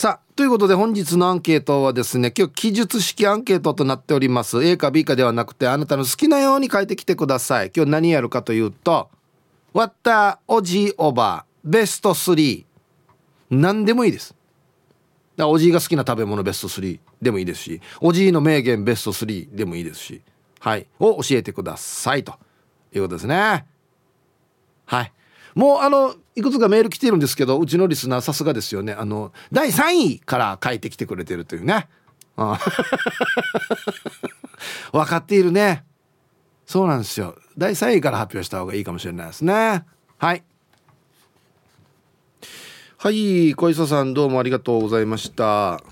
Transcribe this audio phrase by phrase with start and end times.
[0.00, 4.64] さあということで本日のアンケートはですね今日記述式アンケートとなっております。
[4.64, 7.70] A か B かではなくてあなたの好きなように書いてきてください。
[7.76, 9.10] 今日何やるかというと
[9.74, 12.64] 「割ったおじおばベスト3」
[13.52, 14.34] 何でもいいです。
[15.38, 20.22] おじいが好きな食べ物ベスト3でもいいですしおじいの名言ベスト3でもいいですし
[20.60, 20.86] はい。
[20.98, 22.38] を教えてくださいと
[22.94, 23.66] いうことですね。
[24.86, 25.12] はい。
[25.54, 28.92] もうあのいくつかメール来てるんですけどうちのリスナーさすがですよね。
[28.92, 31.88] あの第3位から書いてきてくれてるというね。
[34.92, 35.84] 分かっているね。
[36.66, 37.36] そうなんですよ。
[37.58, 39.84] 第3位から発表した方がいいかもしれないですね。
[40.18, 40.42] はい。
[42.96, 45.82] はい小磯さんどうもありがとうございました。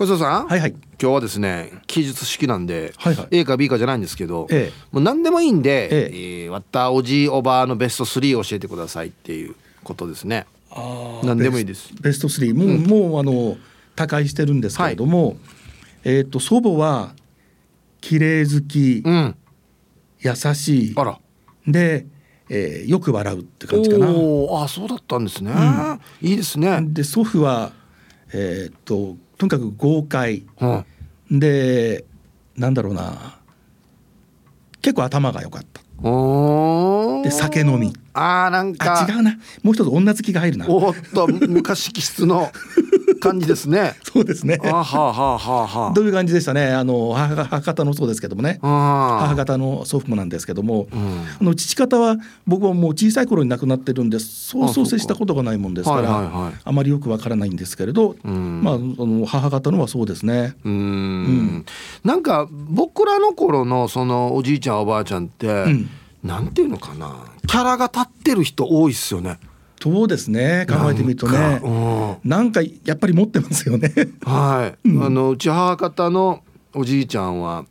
[0.00, 0.46] 小磯さん？
[0.46, 0.70] はいはい。
[0.70, 3.28] 今日はですね記述式なんで、はいはい。
[3.32, 4.82] A か B かじゃないんですけど、ええ。
[4.92, 6.10] もう何でもいいんで、え
[6.44, 6.46] え。
[6.46, 10.46] ー、わったおじいおばあのベスト3を教えてくださいっていうことですね。
[10.70, 11.92] あ何でもいいです。
[12.00, 13.58] ベスト3もう,、もうあの
[13.94, 15.36] 他界してるんですけれども、
[16.04, 17.12] えっ、と祖母は
[18.00, 19.36] 綺麗好き、うん。
[20.20, 20.94] 優しい。
[20.96, 21.20] あら。
[21.66, 22.06] で、
[22.48, 24.06] えーよく笑うって感じかな。
[24.06, 25.52] あそうだったんですね、
[26.22, 27.72] いいですね、で祖父は
[28.32, 30.44] えっ、ととにかく豪快。
[30.60, 32.04] うん、で
[32.58, 33.38] なんだろうな。
[34.82, 35.80] 結構頭が良かった。
[37.22, 39.06] で酒飲みあーなんか。
[39.06, 39.38] あ違うな。
[39.62, 40.66] もう一つ女好きが入るな。
[40.68, 42.50] おーっと昔気質の
[43.20, 43.94] 感じですね。
[44.02, 44.58] そうですね。
[44.64, 44.68] あ。
[44.68, 46.72] はあはあはあはどういう感じでしたね。
[46.72, 48.58] あの母方のそうですけどもね。
[48.62, 51.26] ああ母方の祖父もなんですけども、ん。
[51.40, 52.16] あの父方は
[52.46, 56.52] 僕はもう小さい頃に亡くなってるんでそうそう接したことがないもんですからはいはいはい。
[56.64, 58.62] あまりよくわからないんですけれど、ん。
[58.62, 60.54] まあ、あの母方のはそうですね。
[60.64, 61.64] うーん。
[62.04, 65.88] なんか僕らの頃のそのおじいちゃんおばあちゃんって、ん
[66.22, 67.24] なんていうのかな？
[67.46, 69.38] キャラが立ってる人多いっすよね。
[69.82, 70.66] そうですね。
[70.68, 71.60] 考えてみるとね。
[72.22, 73.90] なんかやっぱり持ってますよね。
[74.22, 76.42] はい、あのうち母方の
[76.74, 77.64] おじいちゃんは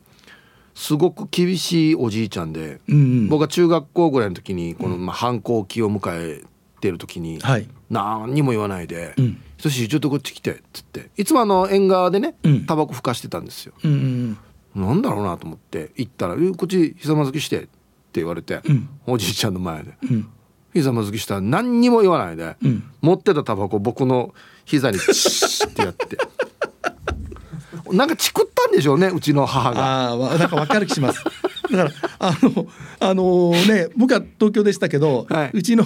[0.74, 3.28] すごく厳しいおじいちゃんで、うんうん。
[3.28, 6.44] 僕が中学校ぐらいの時にこの、まあ、反抗期を迎え
[6.82, 7.68] てる時に、はい。
[7.92, 12.66] 何にも言わないでうん「ひとしちょっとこっち来て」っつっていつもあの縁側でねうん。
[12.66, 13.74] タバコふかしてたんですよ。
[13.84, 14.38] うんうん
[14.76, 17.68] なんだろうなと思って行ったら「えこっちひざまずきして」って
[18.16, 18.90] 言われて、うん。
[19.08, 19.94] おじいちゃんの前で。
[20.04, 20.28] うん。
[20.74, 22.84] ひざまずきしたら何にも言わないで、うん。
[23.02, 24.34] 持ってたタバコ僕の
[24.66, 26.18] 膝にチッってやって。
[27.92, 30.12] なんかチクったんでしょうねうちの母が。
[30.12, 31.24] あなんかわかる気します。
[31.72, 32.68] だからあの
[33.00, 35.52] あのね僕は東京でしたけど、はい。
[35.54, 35.86] うちの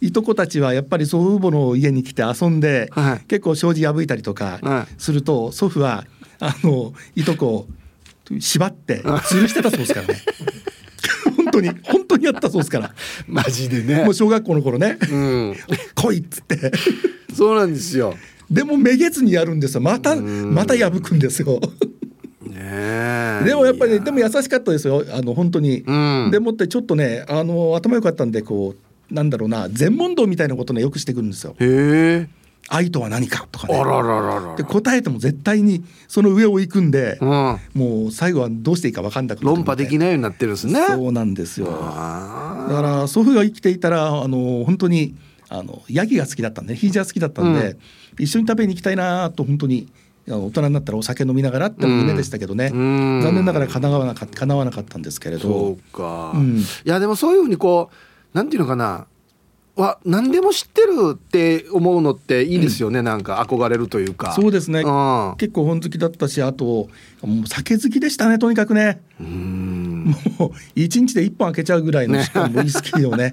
[0.00, 3.26] いとこたちはやっぱり祖父母の家に来て遊んで、はい。
[3.26, 4.94] 結構障子破いたりとはかい。
[4.98, 6.04] すると、祖父は
[6.40, 7.68] あのいとこを
[8.40, 10.20] 縛って吊るしてたそうですからね。
[11.54, 12.94] 本当に本当にやったそうですから。
[13.26, 14.04] マジでね。
[14.04, 15.56] もう小学校の頃ね、うん、
[15.94, 16.72] 来いっつって。
[17.34, 18.14] そうなんですよ。
[18.50, 19.80] でもめげずにやるんですよ。
[19.80, 20.54] またん。
[20.54, 21.60] また破くんですよ。
[22.44, 25.04] でもやっぱりいねでも優しかったですよ。
[25.12, 26.30] あの本当に、うん。
[26.30, 28.74] でもってちょっとねあの頭良かったんでこ
[29.10, 31.56] うなんだろうな全問答みたいなことねよくしてくるんですよ。
[31.58, 32.28] へえ
[32.68, 33.78] 愛とは何かとかね。
[33.78, 37.28] あららららで答えても絶対にその上を行くんで、うん、
[37.74, 40.86] もう最後はどうしていいか分かんなくなって論破できいないようになってるんですね。
[40.86, 41.66] そうなんですよ。
[41.66, 45.14] だあから祖父が生きていたらあの本当に
[45.48, 47.76] あのヤギが好きだったんでヒージャー好きだったんで、
[48.18, 49.88] 一緒に食べに行きたいなと本当に
[50.26, 53.20] 大人になったらお酒飲みながらって夢でしたけどね、うん。
[53.22, 56.58] 残念ながら叶わなかった叶わなかったんですけれそどうか、うん。
[56.58, 59.06] いやでもそういうふうにこうなんていうのかな
[59.76, 64.32] わ何でも知ってるって思うのっていいですよね、なんか憧れるというか。
[64.32, 64.80] そうですね。
[64.80, 65.34] うん。
[65.36, 66.88] 結構本好きだったしあと
[67.22, 69.02] もう酒好きでしたねとにかくね。
[69.20, 70.14] うん。
[70.38, 73.32] もう一日で一本開けちゃうぐらいのしかもウイスキーをね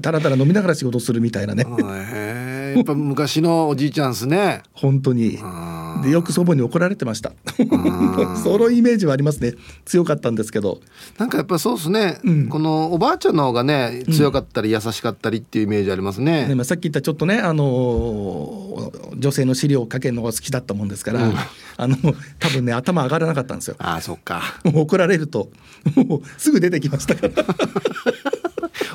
[0.00, 1.64] たらたら飲みながら仕事するみたいなね。
[1.64, 4.62] へえやっぱ昔のおじいちゃんですね。
[4.72, 5.38] 本当に。
[5.42, 7.32] あでよく祖母に怒られてました。
[8.42, 9.54] そのイメージはありますね。
[9.84, 10.80] 強かったんですけど。
[11.18, 12.48] なんかやっぱそうですね、うん。
[12.48, 21.34] このおばあちゃんの方がね強かったり優しかったりっていうイメージありますね、でまあさっき言ったちょっとね、あのー女性の資料をかけるのが好きだったもんですから、うん。
[21.76, 21.96] あの
[22.38, 23.76] 多分ね頭上がらなかったんですよ。
[23.78, 24.42] ああそっか。
[24.64, 25.50] 怒られると
[25.94, 27.32] もうすぐ出てきましたから。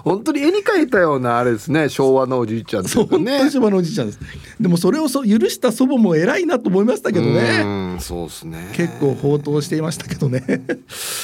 [0.08, 4.20] 本当に絵に描いたようなあれですね昭和のおじいちゃんっていそうね昭和のおじいちゃんです。
[4.60, 7.62] でもそれをそ許した祖母も偉いなと思いましたけどね。
[7.64, 10.44] うんそうですね結構放蕩していましたけどね。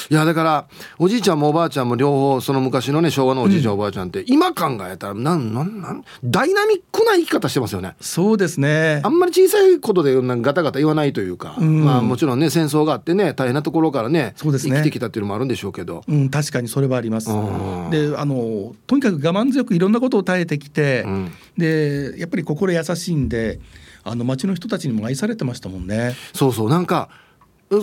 [0.09, 9.09] いやだからおじいちゃんもおばあちゃんも両方その昔のね昭和のおじいちゃん、おばあちゃんって今考えたらなんなんなんダイナミックな生き方してますよねそうですねあ。
[9.09, 17.31] んまり小さいことでなんかガタガタ言わないというか、んまあもちろんね戦争があってね大変なところからねそうですね生きてきたっていうのもあるんでしょうけど、うん、確かにそれはあります。
[17.31, 21.31] うんであのとにかく我慢強くいろんなことを耐えてきて、うん。
[21.57, 23.59] でやっぱり心優しいんで
[24.03, 26.15] あの町の人たちにも愛されてましたもんね。
[26.33, 26.69] そうそう。
[26.69, 27.09] なんか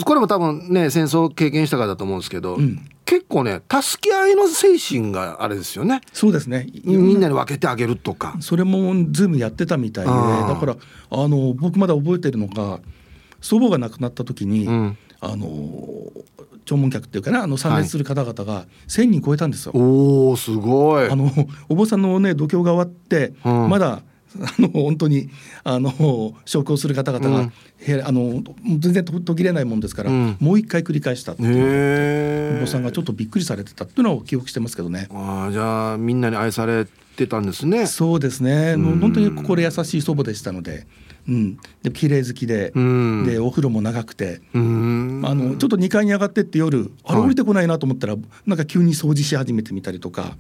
[0.05, 2.89] これも多分ね戦争経験したからだと思うんですけど、うん。
[3.05, 6.01] 結構ね助け合いの精神があれですよね。
[6.13, 6.69] そうですね。
[6.85, 8.37] みんなに分けてあげるとか。
[8.41, 10.77] それもズームやってたみたいで、だから
[11.11, 12.81] あの僕まだ覚えてるのが
[13.41, 14.99] 祖母が亡くなった時に、うん。
[15.23, 15.49] あの
[16.65, 19.73] 弔問客っていうかなあの参列する方々が1,000人超えたんですよ。
[19.75, 21.31] おーすごいあの
[21.69, 24.03] お坊さんのね度胸が終わって、うんまだ
[24.33, 25.29] あの本当に
[25.65, 27.53] あの焼香する方々が、うん
[28.05, 28.43] あの
[28.79, 35.09] 全然途途切れないもんですから、うんもう一回繰り返したっていうお坊さんがちょっとびっくりされてたっていうのを記憶してますけどね。
[35.13, 36.87] あじゃあみんなに愛され
[37.17, 40.87] てたんですねそうですね、もう本当に心優しい祖母でしたので、
[41.31, 43.25] うん、で綺麗好きで、うん。
[43.25, 47.27] でお風呂も長くて、あのちょっと2階に上がってって夜あれはい。
[47.27, 48.17] 降りてこないなと思ったら、
[48.47, 50.37] なんか急に掃除し始めてみたりとか、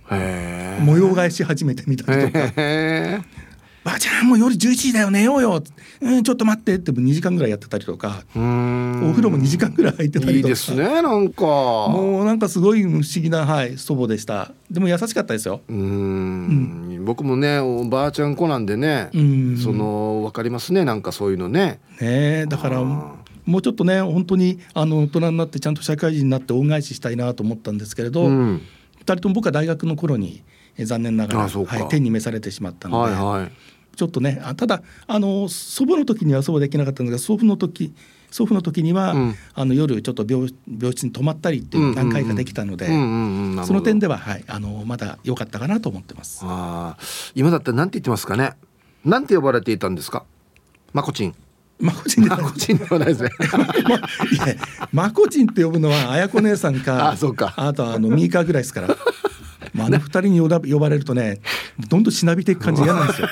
[0.80, 2.38] 模様替えし始めてみたりとか。
[2.38, 3.20] へえ
[3.90, 5.62] 「ばあちゃんもう夜11時だよ寝ようよ」
[6.00, 10.36] うん「ちょっと待って」って2時間ぐらいやってたりとか、お風呂も2時間ぐらい入ってたりとか。
[10.36, 11.44] いいですねなんか。
[11.44, 14.52] もうなんかすごい不思議な、はい、祖母でした。
[14.70, 15.60] でも優しかったですよ。
[15.68, 17.02] うーん。
[17.04, 19.56] 僕もねおばあちゃん子なんでねうん。
[19.58, 21.80] そのわかりますねなんかそういうのね。
[22.00, 28.60] ねえだからもうちょっとね本当にあの大人になってちゃんと社会人になって恩返ししたいなと思ったんですけれど、二うん。
[29.04, 30.42] 人とも僕は大学の頃に
[30.78, 33.52] え残念ながらはい、天に召されてしまったので、はいはい
[34.00, 37.92] ちょっとねあただあの祖母の時にはそうはできなかったんですが祖父の時
[38.30, 39.34] 祖父の時には、うん。
[39.54, 42.92] あの夜ちょっと病病室に泊まったりっていう何回かできたので、そ
[43.74, 46.42] の点では、はい、あのまだ良かったかなと思ってます。
[46.44, 48.52] あー今だったらなんて言ってますかね。
[49.04, 50.24] なんて呼ばれていたんですか？
[50.92, 51.34] まこちん。
[51.80, 53.06] まこちんではない。
[53.08, 53.30] ですね。
[53.84, 54.54] まいや
[54.92, 57.52] まこちんって呼ぶのは綾子姉さんかあそうか。
[57.56, 58.96] あとはあのミーカーぐらいですから。
[59.72, 61.40] まあ、あの二人に呼ばれるとね
[61.88, 63.28] どんどんしなびていく感じ嫌なんですよ。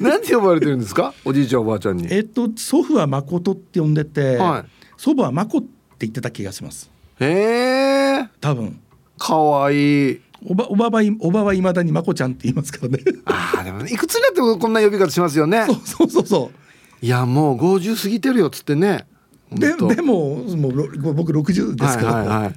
[0.00, 1.12] なんて呼ばれてるんですか？
[1.24, 2.06] おじいちゃんおばあちゃんに。
[2.10, 4.70] えっと祖父は誠って呼んでて、はい。
[4.96, 5.66] 祖母はまこって
[6.00, 6.90] 言ってた気がします。
[7.20, 8.28] へえ。
[8.40, 8.78] 多分。
[9.18, 10.20] かわいい。
[10.46, 12.98] おばおばはいおばはいまだにまこちゃんって言いますからね。
[13.24, 15.64] あーでもねいくつになってもこんな呼び方しますよね。
[15.66, 16.50] そうそうそうそ
[17.00, 19.06] いやもう50過ぎてるよっつってね。
[19.52, 22.54] うででももうろ僕60ですけど、はいはいはい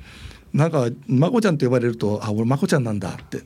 [0.53, 3.43] なんかまこちゃんって呼ばれるとあ俺まこちゃんなんだって。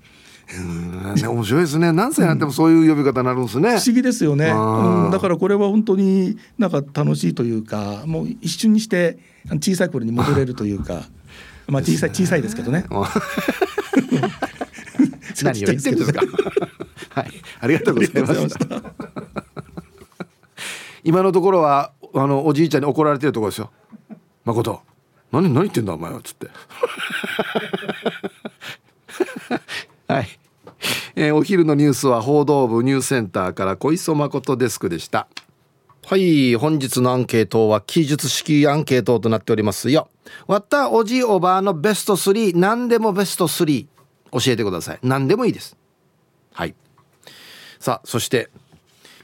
[0.58, 1.94] うんね面白いですね。
[1.94, 9.18] 何歳になってもそういう呼び方になるんですね、不思議ですよね、うん、だからこれは本当になんか楽しいというかもう一瞬にして
[9.62, 11.04] 小さい頃に戻れるというか
[11.68, 12.86] まあ小さい小さいですけどね。
[15.44, 16.22] 何を言ってるんですか。
[17.10, 17.32] はい。
[17.62, 18.82] ありがとうございました。
[21.04, 23.72] 今のところはあのおじいちゃんに怒られてるところですよ。
[24.46, 24.82] 誠
[25.32, 26.50] 何何言ってんだお前はつって。
[30.08, 30.28] はい、
[31.16, 35.28] えーお昼のニュースは報道部ニュースセンターから小磯誠デスクでした。
[36.06, 40.10] はい本日のアンケートは記述式アンケートとなっておりますよ。
[40.48, 43.86] わったおじおばあのベスト3何でもベスト3
[44.34, 45.00] 教えてください。
[45.04, 45.78] 何でもいいです。
[46.54, 46.76] はい。
[47.80, 48.50] さあそして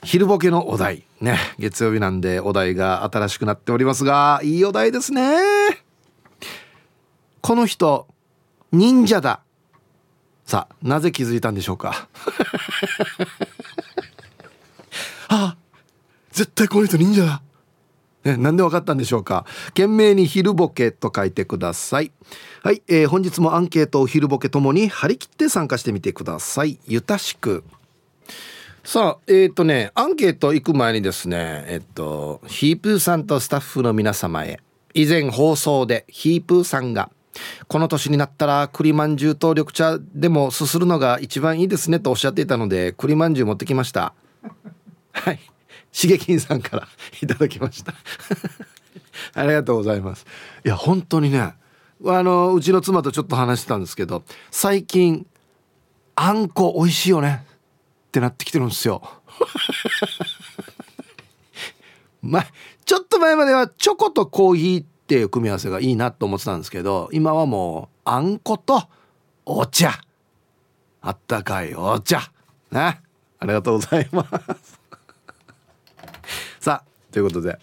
[0.04, 1.04] 昼ボケのお題。
[1.20, 5.87] ね月曜日なんでお題が新しくなっておりますがいいお題ですね。
[7.48, 8.08] この人
[8.74, 9.40] 忍者だ。
[10.46, 12.10] さあなぜ気づいたんでしょうか？
[15.30, 15.56] あ
[16.34, 17.42] 絶対この人忍者だ。
[18.26, 19.46] ね、なんでわかったんでしょうか？
[19.68, 22.12] 懸命に昼ボケと書いてください。
[22.64, 26.78] はい、えー本日もアンケートを昼ボケともに張り切って参加してみてください。
[26.86, 27.64] ゆたしく。
[28.84, 34.60] さあえっ、とねアンケート行く前にですねえっとヒープーさんとスタッフの皆様へ
[34.94, 37.10] 以前放送でヒープーさんが
[37.68, 44.14] この年になったら栗まんじゅうと緑茶でもすするのが一番いいですねとおっしゃっていたので栗まんじゅう持ってきました。
[45.12, 45.40] はい。
[45.92, 46.88] しげきんさんから
[47.22, 47.94] いただきました。
[49.34, 50.26] ありがとうございます。
[50.66, 51.56] いや本当にね
[52.06, 55.26] あのうちの妻とちょっと話してたんですけど最近
[56.16, 57.46] あんこ美味しいよね。
[58.08, 59.02] ってなってきてるんですよ。
[62.22, 62.46] ま
[62.86, 68.90] ちょっと前まではチョコとコーヒーっていう組み合わせがいいなと思ってたんですけど今はもうあんこと
[69.46, 69.92] お茶。
[71.02, 72.30] あったかいお茶。
[72.72, 73.00] ね。
[73.40, 74.82] ありがとうございます。
[76.60, 77.58] さあということで、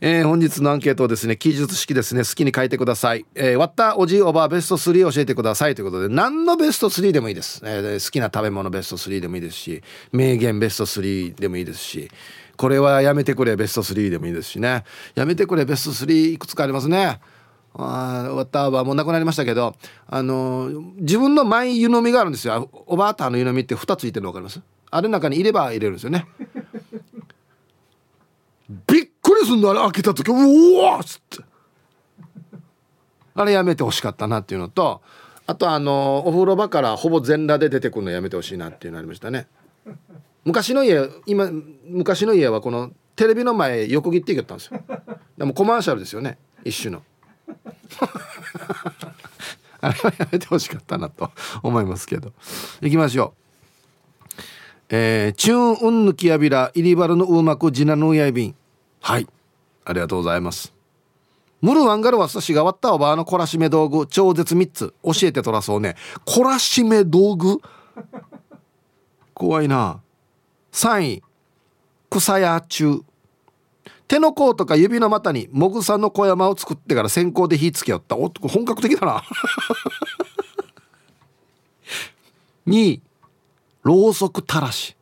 [0.00, 2.24] えー本日のアンケートをですね記述式ですね。
[2.24, 9.82] 好きに書いてください、えー割ったおじいおばあベスト3教えてくださいということで何のベスト3でもいいです、えー好きな食べ物ベスト3でもいいですし
[10.12, 12.10] 名言ベスト3でもいいですし
[12.60, 14.84] これはやめてくれベスト3でもいいですしね。
[15.14, 17.18] やめてくれベスト3いくつかありますね。
[17.72, 19.74] あ終わったはもうなくなりましたけど
[20.06, 22.68] あのー自分のマイ湯飲みがあるんですよ。
[22.84, 24.60] おばあたの湯飲みって2ついてるの分かります？
[24.90, 26.26] あれの中に入れば入れるんですよね。
[28.68, 30.28] びっくりすんのあれ開けた時。
[30.28, 31.42] うわっつって。
[33.36, 35.00] あれやめてほしかったなっていうのと
[35.46, 39.46] あとあのお風呂場からほぼ全裸で出てくるのやめてほしいなっていうのありましたね。
[40.50, 41.48] 昔の家今
[41.86, 44.80] 昔の家はこのテレビの前横切っていけたんですよ。
[45.38, 46.38] でもコマーシャルですよね。
[46.64, 47.04] 一種の。
[49.80, 51.30] あれはやめてほしかったなと
[51.62, 52.32] 思いますけど。
[52.80, 54.42] 行きましょう。
[54.88, 58.56] えー、チューンウンヌキヤビライリバルのうまくジナヌーヤイビン
[59.00, 59.28] はい。
[59.84, 60.74] ありがとうございます。
[61.60, 64.94] ムルワンガルワスシが割ったおばあの懲らしめ道具超絶3つ。
[65.04, 65.94] 教えてとらそうね。
[66.26, 67.60] 懲らしめ道具？
[69.34, 70.00] 怖いな
[70.72, 71.22] 3位
[72.10, 73.02] 草屋中。
[74.08, 78.16] 手の甲とか指の股にもぐさの小山を作ってから先行で火つけよった。
[78.16, 79.22] お本格的だな。
[82.66, 83.02] 2位
[83.82, 84.96] ろうそく垂らし。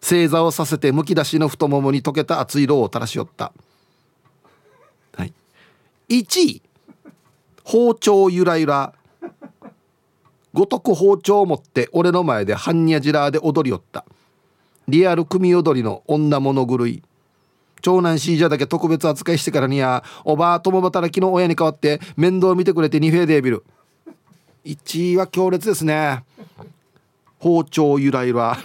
[0.00, 3.52] 正座をさせてむき出しの太ももに溶けた熱いろうを垂らしよった。
[5.16, 5.32] はい。
[6.08, 6.62] 1位
[7.64, 8.94] 包丁ゆらゆら。
[10.52, 14.04] ごとく包丁を持って俺の前で般若ジラーで踊りよった。
[14.88, 17.02] リアル組踊りの女物狂い。
[17.80, 23.64] 長男シージャだけ特別扱いしてからにやおばあ共働きの親に代わって面倒見てくれて2フェーデービル。
[24.64, 26.24] 1位は強烈ですね。
[27.38, 28.56] 包丁ゆらゆら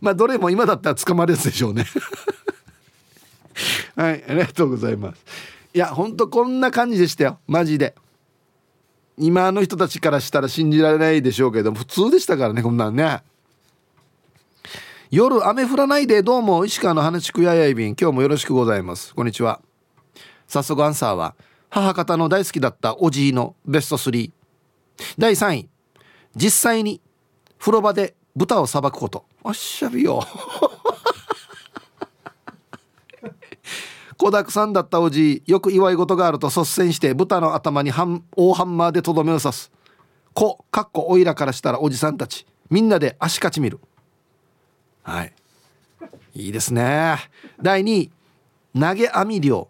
[0.00, 1.84] まあどれも今だったら捕まるやつでしょうね。
[3.96, 5.24] はいありがとうございます。
[5.74, 7.38] いやほんとこんな感じでしたよ。
[7.46, 7.94] マジで。
[9.18, 13.20] 今の人たちからしたら信じられないでしょうけど普通でしたからねこんなんね。
[15.10, 19.14] 夜雨降らないでどうも石川の花地区ややいびん今日もよろしくございます。
[19.14, 19.60] こんにちは。
[20.46, 21.34] 早速アンサーは
[21.70, 24.30] 母方の大好きだったおじいのベスト3
[25.18, 25.68] 第3位
[26.34, 27.00] 実際に
[27.58, 29.24] 風呂場で豚をさばくこと。
[29.44, 30.22] あっしゃびよ。
[34.16, 39.72] 子だくさんだったおじいよく祝い事があると率先して豚の頭にハン大ハンマーでとどめを刺す。
[40.32, 42.46] 子かっこおいらからしたらおじさんたち。
[42.70, 43.80] みんなで足かち見る。
[45.02, 45.32] はい。
[46.34, 47.16] いいですね。
[47.60, 48.10] 第2位
[48.78, 49.68] 投げ網漁。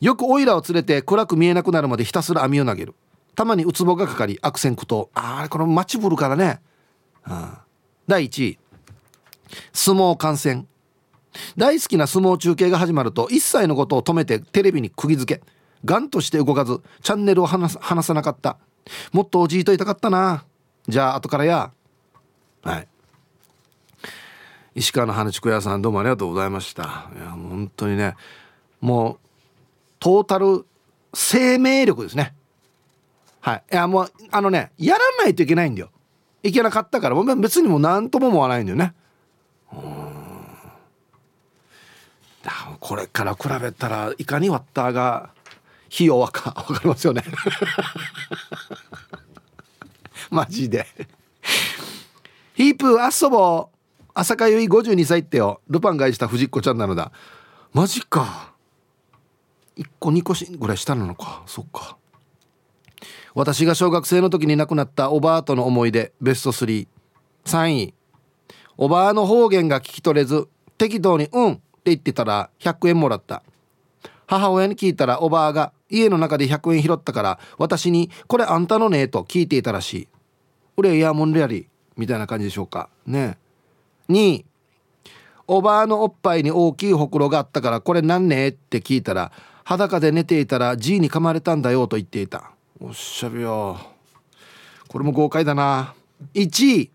[0.00, 2.94] よくオイラを連れて暗く見えなくなるまでひたすら網を投げる。
[3.34, 5.08] たまにウツボがかかり悪戦苦闘。
[5.14, 6.60] ああこのマチブルからね、
[7.22, 7.64] はあ、
[8.06, 8.58] 第1位
[9.72, 10.66] 相撲観戦。
[11.56, 15.42] 大好きな相撲中継が始まると一切のことを止めてテレビに釘付け
[15.84, 18.58] ガンとして動かずチャンネルを離さなかった。
[19.12, 20.44] もっとおじいといたかったな。
[20.88, 21.72] じゃあ後からや。
[22.62, 22.88] はい。
[24.74, 27.10] 石川の花ちく屋さんどうもありがとうございました。
[27.14, 28.14] いや本当にね
[28.80, 29.18] もう
[29.98, 30.64] トータル
[31.14, 32.34] 生命力ですね。
[33.40, 33.62] はい。
[33.72, 35.90] いやもうあのねやらないといけないんだよ。
[36.42, 38.94] いけなかったから別にもう何とも思わないんだよね
[39.72, 40.12] うん
[42.82, 45.30] これから比べたらいかにワッターが
[45.94, 47.22] 費用はか 分かりますよね。
[50.30, 50.88] マジで。
[52.54, 53.68] ヒープ遊ぼ
[54.14, 55.60] 朝かゆい52歳ってよ。
[55.68, 57.12] ルパンがした藤子ちゃんなのだ。
[57.72, 58.52] マジか。
[59.76, 61.44] 1個2個ぐらい下なのか。
[61.46, 61.96] そっか。
[63.34, 66.12] 私が小学生の時に亡くなったおばあとの思い出。
[66.20, 66.86] ベスト33
[67.70, 67.94] 位。
[68.76, 70.48] おばあの方言が聞き取れず
[70.78, 73.42] 適当に「うん」って言ってたら100円もらった。
[74.28, 80.08] 母親に聞いたらおばあが家の中で100円拾ったから私に「これあんたのね」と聞いていたらしい
[80.78, 81.66] 「俺やもんやり」
[81.98, 82.88] みたいな感じでしょうか。
[83.04, 83.36] ね。
[84.08, 84.44] 2
[85.48, 89.32] おばあのおっぱいに大きいほくろがあったから「これなんね?」って聞いたら
[89.64, 92.52] 裸で寝ていたら G に噛まれたんだよと言っていた。
[92.80, 93.76] おっしゃべよ。
[94.88, 95.94] これも豪快だな。
[96.34, 96.90] 1位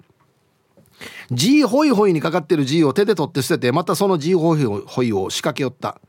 [1.31, 5.99] G ホイホイにかかってる G を手で取って捨ててまたその G ホイホイを仕掛けよった。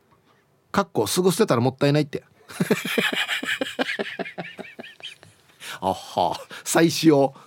[0.71, 2.25] かっこすぐ捨てたらもったいないって。
[5.81, 7.35] あは再使用。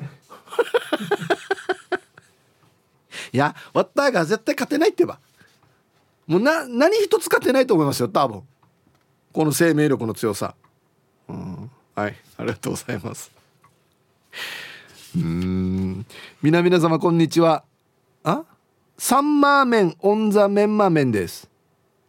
[3.34, 5.20] いやワッターが絶対勝てないってば。
[6.28, 8.44] もうな何一つ勝てないと思いますよ多分。
[9.34, 10.56] この生命力の強さ、
[11.30, 13.32] うん、はいありがとうございます。
[15.16, 16.06] うん。
[16.42, 17.66] 皆々様こんにちは。
[18.24, 18.44] あ？
[18.98, 21.50] サンマーメンオンザメンマーメンです。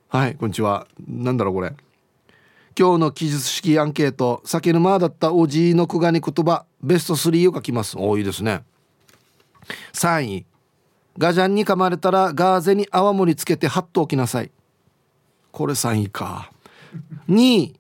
[0.09, 0.87] はいこんにちは。
[1.09, 1.75] なんだろうこれ。
[2.79, 7.99] 今日の記述式アンケート酒沼だったおじいのくがに言葉ベスト3を書きます。
[7.99, 8.63] 多いですね。
[9.95, 10.47] 3位。
[11.19, 14.53] ガジャンに噛まれたらガーゼに泡盛つけてハッと置きなさい。
[15.51, 16.53] これ3位か。
[17.29, 17.75] 2位。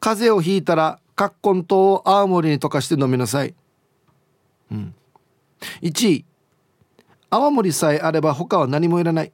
[0.00, 3.54] 風邪をひいたらカッコン糖を泡盛に溶かして飲みなさい。
[4.70, 4.94] うん。
[5.82, 6.24] 1位。
[7.30, 9.32] 泡盛さえあれば他は何もいらない、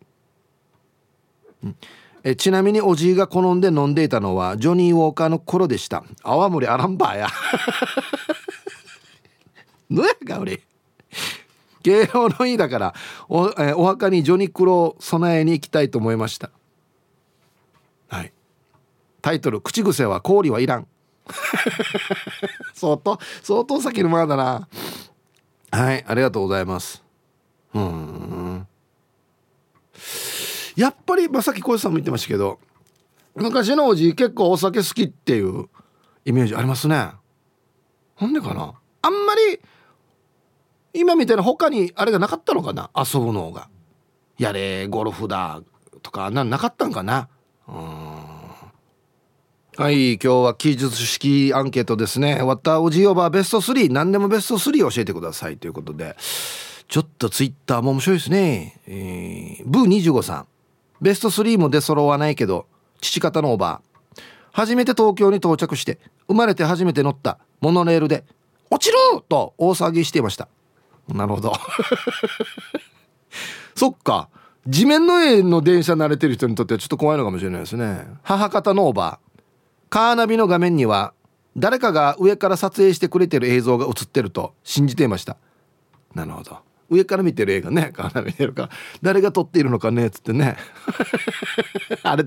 [1.63, 1.77] うん、
[2.25, 6.05] えちなみにおじいが好んで飲んでいたのはジョニー・ウォーカーの頃でした。
[6.23, 7.29] 泡盛あらんばや。
[9.91, 10.63] どやか俺。
[11.83, 12.95] 慶応のいいだから
[13.29, 16.51] お,、えお墓にジョニクロを備えに行きたいと思いました。
[18.09, 18.33] はい。
[19.21, 20.87] タイトル「口癖は氷はいらん」
[22.75, 24.69] 相当相当先のままだな。
[25.73, 27.03] はいありがとうございます。
[27.75, 28.67] うん。
[30.77, 32.61] やっぱり、まあ、さっき小石さんも言ってましたけど
[33.35, 35.69] 昔のおじ結構お酒好きっていう
[36.25, 37.13] イメージありますね。
[38.21, 38.75] なんでかな？
[39.01, 39.61] あんまり
[40.93, 42.91] 今みたいな他にあれがなかったのかな？
[42.95, 43.69] 遊ぶのが。
[44.39, 45.63] やれゴルフだ
[46.03, 47.29] とかななかったんかな？
[47.67, 48.12] うん。
[49.79, 52.43] はい今日は記述式アンケートですね。
[52.43, 56.15] わったおじおばベスト3何でもベスト3教えてくださいということで。
[56.89, 58.79] ちょっとツイッターも面白いですね。
[58.87, 60.47] えー、ブー25さん。
[61.01, 62.67] ベスト3も出揃わないけど
[63.01, 63.81] 父方のおば
[64.17, 64.21] あ
[64.53, 65.99] 初めて東京に到着して
[66.29, 68.25] 生まれて初めて乗ったモノレールで
[68.71, 70.49] 「落ちる!」と大騒ぎしていました。
[71.09, 71.55] なるほど。
[73.75, 74.29] そっか。
[74.69, 78.07] 地面の上の電車慣れてる人にとってはちょっと怖いのかもしれないですね。
[78.23, 79.19] 母方のおば。
[79.93, 81.13] カーナビの画面には
[81.55, 85.37] 誰かが上から撮影してくれてる映像が映ってると信じていました。
[86.15, 86.57] なるほど。
[86.89, 88.71] 上から見てる映画ねカーナビ見てるか
[89.03, 90.57] 誰が撮っているのかねっつってね。
[92.05, 92.25] あれ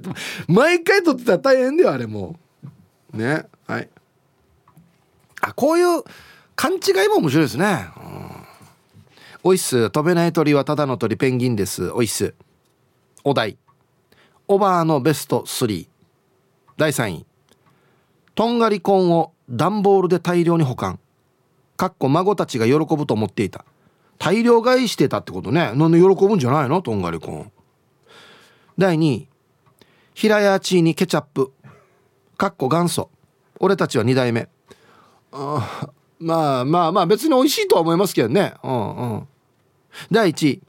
[0.48, 2.38] 毎回撮ってたら大変だよあれも
[3.12, 3.18] う。
[3.18, 3.90] ねはい。
[5.42, 6.04] あこういう
[6.56, 8.32] 勘違いも面白いですね、うん。
[9.42, 9.90] おいっす。
[9.90, 11.90] 飛べない鳥はただの鳥ペンギンです。
[11.90, 12.36] おいっす。
[13.24, 13.58] お題。
[14.48, 15.88] おばあのベスト3
[16.78, 17.26] 第3位。
[18.36, 21.00] とんがりコーンを段ボールで大量に保管。
[21.78, 23.66] かっこ孫たちが喜ぶと思っていた。
[24.18, 25.74] 大量買いしてたってことね。
[25.74, 26.82] なんで喜ぶんじゃないの？
[26.82, 27.52] とんがりコーン
[28.78, 29.28] 第2位
[30.14, 31.52] 平屋チーにケチャップ。
[32.38, 33.10] かっこ元祖。
[33.60, 34.50] 俺たちは2代目。
[35.32, 38.54] あまあまあまあ別に美味しいとは思いますけどね。
[38.64, 39.28] うんうん。
[40.12, 40.62] 第1位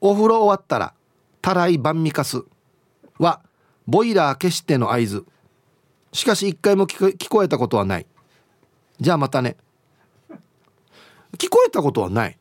[0.00, 0.94] お風呂終わったら
[1.40, 2.42] たらい晩味かす。
[3.18, 3.40] は
[3.86, 5.24] ボイラー消しての合図。
[6.14, 8.06] しかし一回も聞こえたことはない。
[9.00, 9.56] じゃあまたね。
[11.36, 12.38] 聞こえたことはない。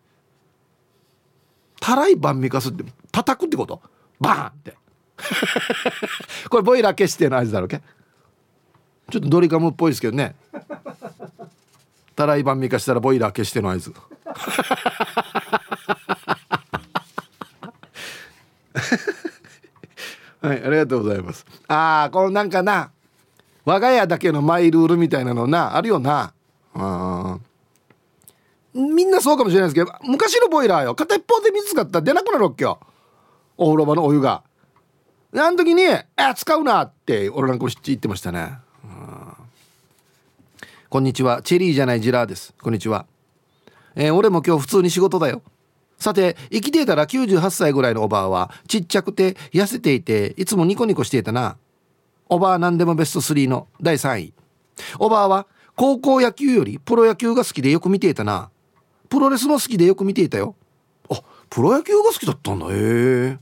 [1.80, 3.82] たらい晩味かすって叩くってこと？
[4.20, 4.78] バーンって。
[6.50, 7.82] これボイラー消しての合図だろうけ？
[9.12, 10.36] ちょっとドリカムっぽいですけどね。
[12.16, 13.92] たらい晩味かしたらボイラー消しての合図
[20.42, 21.44] はいありがとうございます。
[21.68, 22.92] ああこのなんかな。
[23.66, 26.34] 我が家だけのマイルールみたいなのなあるよな。
[26.76, 27.40] あ
[28.74, 30.96] みんなそうかもしれないですけど昔のボイラーよ。
[30.96, 32.00] 片一方で水使った。
[32.00, 32.80] ら出なくなるわけよ。
[33.58, 34.44] お風呂場のお湯が。
[35.36, 35.84] あの時に
[36.16, 38.58] 「あ使うな」って俺なんかも言ってましたね。
[40.90, 41.42] こんにちは。
[41.42, 42.54] チェリーじゃないジラーです。
[42.62, 43.08] こんにちは。
[43.96, 45.42] えー、俺も今日普通に仕事だよ。
[45.98, 51.58] さて生きていたら98歳ぐらいのおばあはちっちゃくて痩せていていつもニコニコしていたな。
[52.30, 54.34] おばあ何でもベスト3の第3位。
[55.00, 58.50] おばあは高校野球よりプロ野球が好きでよく見ていたな。
[59.10, 60.56] プロレスも好きでよく見ていたよ。
[61.10, 62.68] あプロ野球が好きだったんだ。
[62.72, 63.38] へ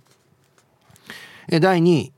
[1.49, 1.59] え。
[1.59, 2.13] 第2位。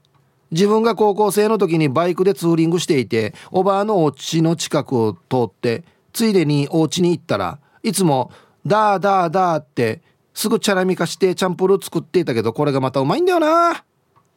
[0.52, 8.32] 自分が高校生の時にバイクでツーリングしていておばあのお家の近くを通ってついでにお家に行ったらいつも
[8.64, 10.04] 「ダーダーダー」って
[10.36, 13.84] すぐチャラミ化してチャンプルー作っていたけどこれがまたうまいんだよな。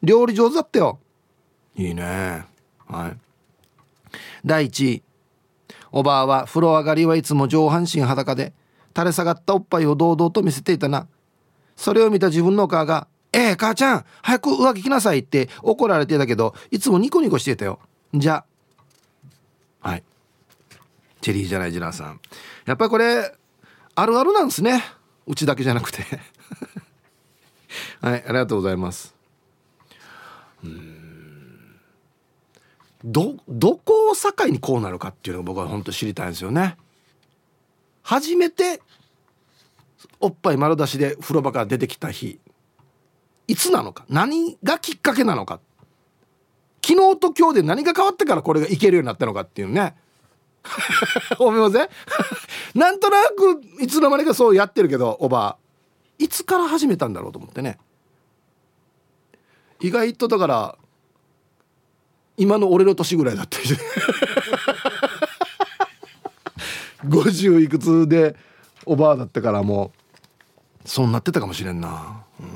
[0.01, 0.99] 料理上手だったよ。
[1.77, 2.45] いいね。
[2.87, 3.17] はい。
[4.45, 5.03] 第1位。
[5.91, 8.53] おばあは風呂上がりはいつも上半身裸で
[8.95, 11.07] 垂れ下がったおっぱいを堂々と見せていたな。
[11.75, 17.79] それを見た自分のお母が「ええ、母ちゃん早く上着着なさい」って怒られてたけどいつもニコニコしてたよ。
[18.13, 18.43] じゃ。
[19.79, 20.03] はい。
[21.21, 22.19] チェリーじゃないジナーさん。
[22.65, 23.33] やっぱりこれ
[23.95, 24.83] あるあるなんですね。
[25.27, 26.03] うちだけじゃなくて。
[28.01, 29.13] はいありがとうございます。
[30.63, 30.96] うん。
[33.09, 36.75] どどこを境にこうなるかっていうのが僕は本当知りたいんですよね。
[38.03, 38.81] 初めて
[40.19, 42.39] おっぱい丸出しで風呂場から出てきた日
[43.47, 45.59] いつなのか何がきっかけなのか
[46.85, 49.95] 昨日と今日で何が変わってからこれがいけるようになったのかっていうね。
[51.39, 51.87] 思いません？
[52.77, 55.57] なんとなくいつの間にかそうやってるけどおば
[56.17, 57.77] いつから始めたんだろうと思ってね。
[59.79, 60.77] 意外とだから
[62.37, 63.83] 今の俺の年ぐらいだったりして
[67.05, 68.35] 50いくつで
[68.85, 69.91] おばあだったからも
[70.85, 72.47] そうなってたかもしれんな、うん、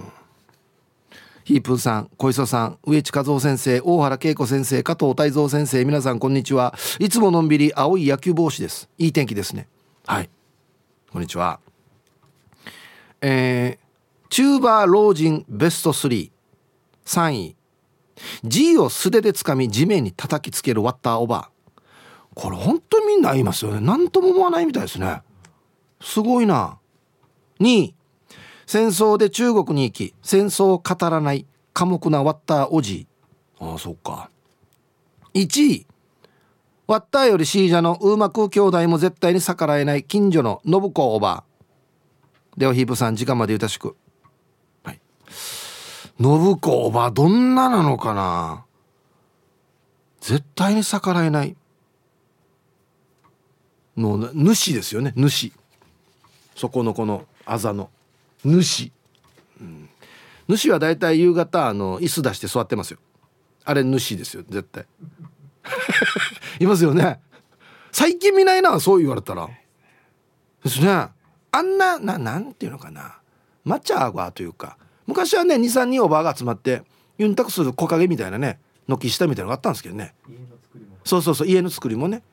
[1.43, 6.73] ヒープーさん小磯さん植地和夫先生大原恵子先生加藤泰造先生皆さんこんにちは。
[6.99, 8.89] いつものんびり青い野球帽子です。
[8.97, 9.67] いい天気ですね。
[10.05, 10.29] はい。
[11.11, 11.59] こんにちは。
[13.21, 16.29] えー、チューバー老人ベスト33
[17.33, 17.55] 位。
[18.43, 21.49] G を素手でつかみ地面に叩きつけるワッターオーバ。
[21.57, 21.61] ー
[22.33, 23.79] これ本当にみんな言いますよね。
[23.81, 25.21] 何とも思わないみたいですね。
[26.01, 26.77] すごいな。
[27.59, 27.95] 2位
[28.65, 33.01] 戦争で中国に行き戦争を語らない寡黙なワッターおじ。
[33.01, 33.07] い
[33.59, 34.29] ああそっか。
[35.33, 35.87] 1位
[36.87, 41.43] ワッターよりシージャのウーマク兄弟も絶対に逆らえない近所の信子おば。
[42.57, 43.95] ではヒープさん時間までゆたしく。
[44.83, 44.99] はい。
[46.19, 48.65] 信子おばどんななのかな？
[50.19, 51.55] 絶対に逆らえない。
[53.97, 55.13] の主ですよね。
[55.15, 55.51] 主。
[56.55, 57.89] そこのこのあざの。
[58.43, 58.91] 主、
[59.59, 59.89] うん、
[60.47, 62.99] 主はだいたい夕方あの椅子出して座ってますよ。
[63.63, 64.85] あれ主ですよ絶対。
[66.59, 67.19] いますよね。
[67.91, 69.49] 最近見ないなそう言われたら。
[70.63, 71.07] ですね。
[71.51, 73.19] あんなななんていうのかな。
[73.65, 76.83] 抹茶アガーというか昔はね23人おばあが集まって
[77.17, 80.13] ユンタクする木陰みたいなね軒下みたいなのがあったんですけどね。
[81.03, 82.23] そうそうそう家の作りもね。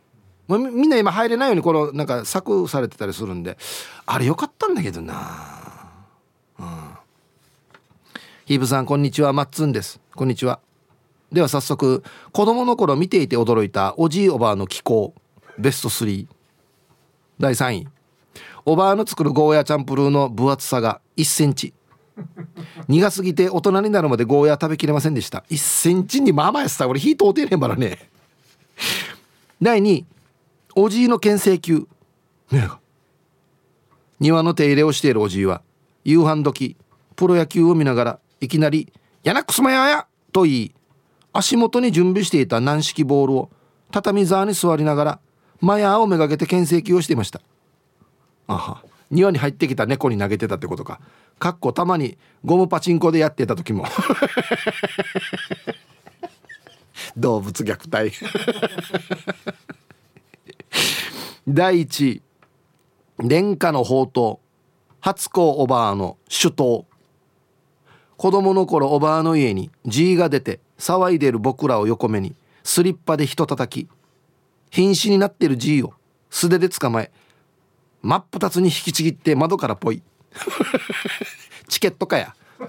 [0.47, 3.59] もうみんな今入れないようにこのなんか柵されてたりするんで
[4.07, 5.15] あれよかったんだけどな。
[6.59, 6.67] うん。
[8.47, 9.33] ヒーブさんこんにちは。
[9.33, 10.01] マッツンです。
[10.15, 10.61] こんにちは。
[11.31, 12.03] では早速
[12.33, 15.15] 子供の頃見ていて驚いたおじいおばあの気候
[15.59, 16.27] ベスト3
[17.39, 17.89] 第3位。
[18.65, 21.75] おばあの作るゴーヤチャンプルーの分厚さが1センチ
[22.89, 25.45] 苦すぎて大人になるまでゴーヤー食べきれませんでした。
[25.51, 28.11] 1センチにまあまあやさ俺火通ってねえばらね。
[29.61, 30.05] 第2
[30.75, 31.87] おじいの牽制球。
[32.51, 32.69] ね
[34.21, 35.63] 庭の手入れをしているおじいは
[36.05, 36.77] 夕飯時
[37.15, 40.75] プロ野球を見ながらいきなり「やなくすまやや!」と言い
[41.33, 43.51] 足元に準備していた軟式ボールを
[43.91, 45.21] 畳座に座りながら
[45.61, 47.41] マヤーをめがけて牽制球をしていました。
[48.47, 48.88] あは。
[49.11, 51.01] 庭に入ってきた猫に投げてたってことか。
[51.39, 53.87] かっこたまにゴムパチンコでやってた時も。
[57.17, 58.13] 動物虐待。
[61.49, 62.23] 第一
[63.19, 64.39] 殿下の宝刀。
[65.01, 66.87] 初子おばあの首都
[68.17, 73.89] 子供の頃おばあの家に G が出て騒いでる僕らを横目にスリッパで人叩き。
[74.71, 75.95] 瀕死になってる G を
[76.31, 77.11] 素手で捕まえ
[78.09, 80.01] 真っ二つに引きちぎって窓からぽい
[81.69, 82.35] チケットかや。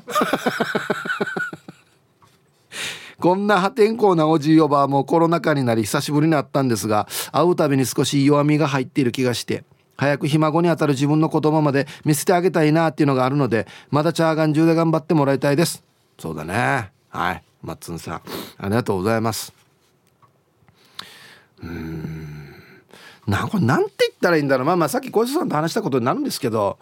[3.22, 9.64] こんな破天荒なおじいおばあもコロナ禍になり久しぶりに会ったんですが会うたびに少し弱みが入っている気がして
[9.96, 15.82] 早くひ孫に当たる自分の子供まで見せてあげたいなっていうのがあるのでまだチャーガン中で頑張ってもらいたいです。
[16.18, 16.92] そうだね。
[17.10, 17.44] はい。
[17.64, 18.22] マッツンさん
[18.58, 19.54] ありがとうございます。
[21.64, 22.39] うん。
[23.30, 24.66] なんこなんて言ったらいいんだろう。
[24.66, 26.78] まあまあさっき小石さんと話したことになるんですけど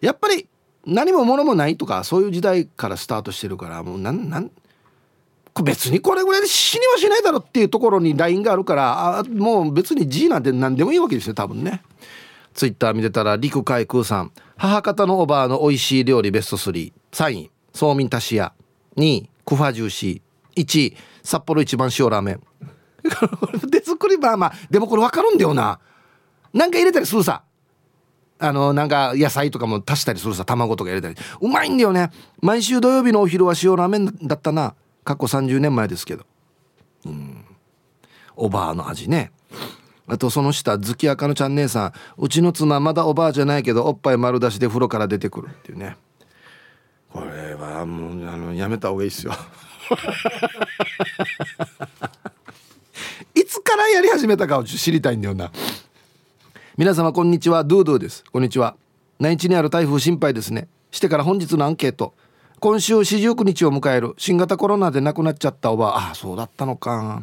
[0.00, 0.48] やっぱり
[0.86, 4.50] 何も物もないとかそういう時代からスタートしてるからもうなんなん
[5.62, 11.82] 別にこれぐらいで死にはしないだろっていうところにラインがあるからあもう別に G なんて何でもいいわけですよ多分ね。
[12.54, 14.32] ツイッター見てたら陸海空さん。
[14.56, 17.50] 母方のおばあの美味しい料理ベスト33位。
[17.74, 18.52] そうみんたしや。
[18.96, 19.30] 2位。
[19.44, 20.96] クファジューシー1位。
[21.22, 22.40] 札幌一番塩ラーメン。
[23.70, 25.78] 手作りまあまあでもこれ分かるんだよな。
[26.52, 27.42] なんか入れたりするさ。
[28.38, 30.44] あのなんか野菜とかも足したりするさ。
[30.44, 31.16] 卵とか入れたり。
[31.40, 32.10] うまいんだよね。
[32.40, 34.74] 毎週土曜日のお昼は塩ラーメンだったな。
[35.04, 36.24] 過去30年前ですけど。
[37.06, 37.44] うん。
[38.36, 39.32] おばあの味ね。
[40.08, 41.92] あとその下月明のちゃん姉さん。
[42.18, 45.96] うちの妻まだおばあじゃないけどおっぱい丸出しで風呂から出てくるっていうね。
[47.12, 49.32] これはもうあのやめた方がいいですよ。
[53.34, 55.50] いつからやり始めたかを知りたいんだよな。
[56.76, 57.64] 皆様こんにちは。
[57.64, 58.24] ドゥードゥです。
[58.30, 58.76] こんにちは。
[59.18, 60.68] 内地にある台風心配ですね。
[60.90, 62.12] してから本日のアンケート。
[62.60, 66.10] 今週四十九日を迎える新型コロナで亡くなっちゃったおばあ。
[66.10, 67.22] あそうだったのか。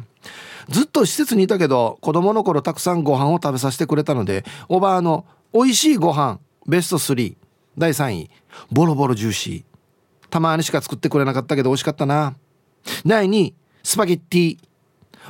[0.68, 7.34] ずっと施設にいたけど子供の頃たくさんご飯を食べさせてくれたのでおばあの美味しいご飯ベスト3
[7.78, 8.30] 第3位
[8.70, 10.28] ボロボロジューシー。
[10.28, 12.34] たまにしか作ってくれなかったけど美味しかったな。
[13.06, 14.58] 第2位スパゲッティ。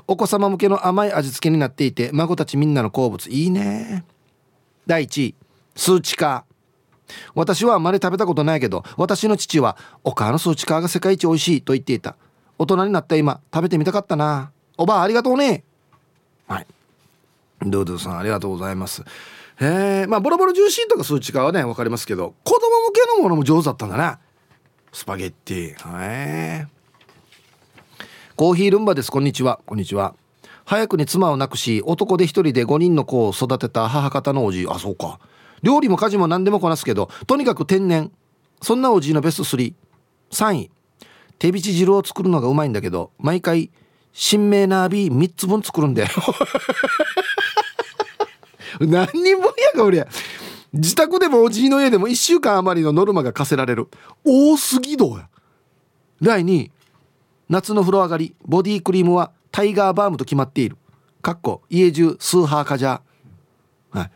[0.07, 3.31] お子様向けの甘い味付けになっていて孫たちみんなの好物。
[3.31, 4.05] いいね。
[4.87, 5.35] 第1位
[5.76, 12.16] スーチカー私はあまり食べたことないけど私の父はお母のスーチカーが世界一美味しいと言っていた。
[12.59, 14.53] 大人になった今食べてみたかったな。
[14.76, 15.64] おばあありがとうね。
[16.46, 16.66] はい。
[17.62, 19.03] ドゥドゥさんありがとうございます。
[19.61, 24.18] えまあボロボロジューシーとか数値化はね分かりますけど子供向けのものも上手だったんだな。
[24.92, 26.00] スパゲッティ。
[26.03, 26.80] へえ
[28.40, 29.12] コーヒールンバです。
[29.12, 29.61] こんにちは。
[29.66, 30.14] こんにちは。
[30.64, 35.20] 早くに妻を亡くし男で一人で5人の子を育てた母方のおじあそうか。
[35.62, 38.11] 料理も家事も何でもこなすけどとにかく天然。
[38.62, 40.70] そんなおじいのベスト33位。
[41.38, 43.70] 手びち汁を作るのがうまいんだけど毎回
[44.14, 46.09] 新名なビー3つ分作るんだよ。
[48.81, 50.09] 何人分やか俺
[50.72, 53.88] 自宅でもおじいの家でも1週間余りのノルマが課せられる。
[54.24, 55.29] 多すぎどうや。
[56.22, 56.70] 第2位。
[57.50, 60.76] 夏の風呂上がりボディクリームはタイガーバームと決まっている。
[61.20, 63.98] かっこ家中スーハーカジャー。
[63.98, 64.10] はい。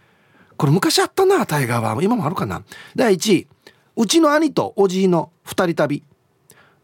[0.56, 2.04] これ昔あったなタイガーバーム。
[2.04, 2.62] 今もあるかな。
[2.94, 3.48] 第1位
[3.96, 6.04] うちの兄とおじいの2人旅。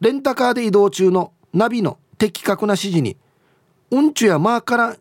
[0.01, 3.17] レンタカーで移動中のナビの的確な指示に
[3.93, 4.97] うんちゅやマーカラ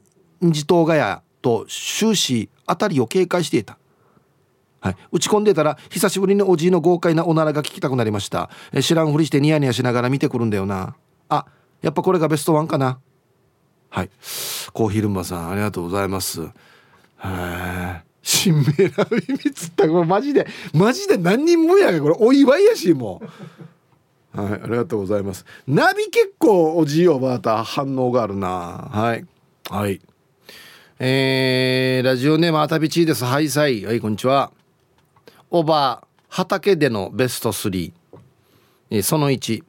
[0.45, 3.79] ンジトウガヤと終始辺りを警戒していた。
[4.81, 8.51] はい、打ち込んでたら久しぶりにおじいの豪快なおならが聞きたくなりました。
[8.83, 10.95] 知らんふりしてニヤニヤしながら見てくるんだよな。
[11.29, 11.45] あ
[11.81, 12.99] やっぱこれがベストワンかな。
[13.89, 14.09] はい。
[14.73, 16.41] コーヒールンバさんありがとうございます。
[16.41, 16.49] へ
[17.25, 22.15] え新名な秘密ったこれマジでマジで何人もやがこれ。
[22.19, 23.21] お祝いやしも
[24.33, 24.39] う。
[24.41, 25.45] はいありがとうございます。
[25.67, 28.89] ナビ結構おじいおばあた反応があるな。
[28.91, 29.25] はい。
[29.69, 30.01] はい。
[30.99, 33.23] えー、ラジオネームあたびちです。
[33.23, 33.85] はいさい。
[33.85, 34.51] はいこんにちは。
[35.49, 37.91] おば畑でのベスト3、
[39.01, 39.63] その1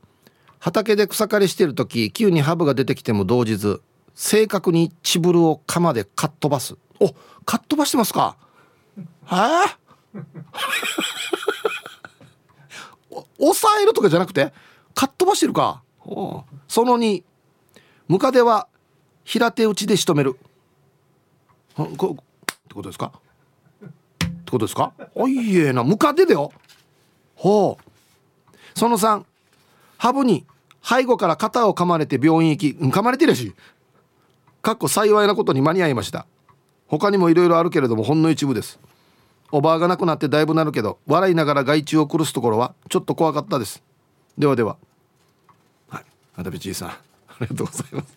[0.61, 3.83] 畑で草刈りしてる時急にハブが出てきても動じず
[4.15, 6.77] 正確にチブルを鎌でかっ飛ばす。
[7.01, 7.13] お
[7.45, 8.37] かっ飛ばしてますか？
[9.25, 9.79] はあ？
[13.39, 14.53] 抑えるとかじゃなくて
[14.95, 15.83] かっ飛ばしてるか？
[16.69, 17.23] その2
[18.09, 18.69] ムカデは
[19.25, 20.37] 平手打ちで仕留める。
[21.77, 22.17] こっ
[22.69, 23.13] てことですか？
[23.83, 24.93] ってことですか？
[25.15, 25.83] おいえな。
[25.85, 26.53] ムカデだよ。
[27.37, 27.85] ほう。
[28.79, 29.25] その3
[30.01, 30.47] ハブに
[30.83, 33.55] 背後から肩を噛まれて病院行き、うん、噛まれてるし。
[34.63, 36.25] かっこ幸いなことに間に合いました。
[36.87, 38.81] 他にもいろいろあるけれどもほんの一部です。
[39.53, 43.83] おばあがなくなってだいぶなるけど笑いながら害虫を殺すところはちょっと怖かったです。
[44.39, 44.79] ではでは。
[45.91, 46.05] はい。
[46.35, 46.99] あたびちいさんあ
[47.43, 48.17] りがとうございます。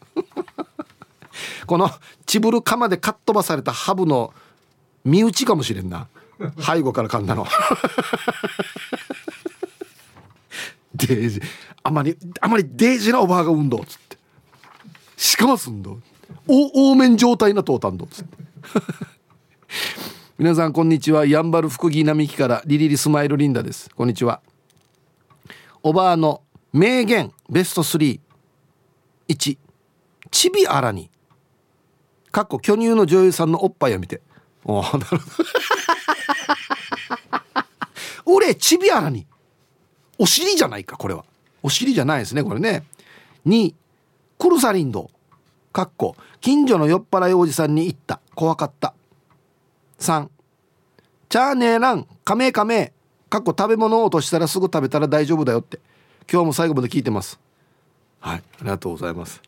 [1.67, 1.89] この
[2.25, 4.33] チブルカマでかっ飛ばされたハブの
[5.03, 6.07] 身内かもしれんな。
[6.59, 7.45] 背後から噛んだの。
[10.95, 11.41] デージ
[11.83, 14.17] あまりあまりデージなおばあが運動っつって。
[15.17, 15.99] しかますんど
[16.47, 18.37] お多面状態なとうたんどっつって。
[20.37, 21.25] 皆さんこんにちは。
[21.25, 23.89] やんばる福木並木からリリリスマイルリンダです。
[23.95, 24.41] こんにちは。
[25.81, 28.19] おばあの名言ベスト31
[29.37, 29.57] ち。
[30.51, 31.09] びあらに。
[32.31, 34.21] かっこ巨乳の女優さんのおっぱいを見て。
[34.65, 35.23] おなるほど。
[38.25, 39.27] 俺ちびあらに
[40.17, 41.25] お尻じゃないかこれは。
[41.61, 42.83] お尻じゃないですねこれね。
[43.45, 43.73] 2
[44.37, 45.09] クルサリンド。
[45.71, 46.15] かっこ。
[46.41, 48.19] 近所の酔っ払いおじさんに言った。
[48.35, 48.93] 怖かった。
[49.99, 50.27] 3
[51.29, 52.07] チャーネーラン。
[52.23, 52.93] カメカメ。
[53.29, 55.79] かっこ食べ物を落としたらすぐ食べたら大丈夫だよって。
[56.31, 57.39] 今日も最後まで聞いてます。
[58.19, 59.41] はいありがとうございます。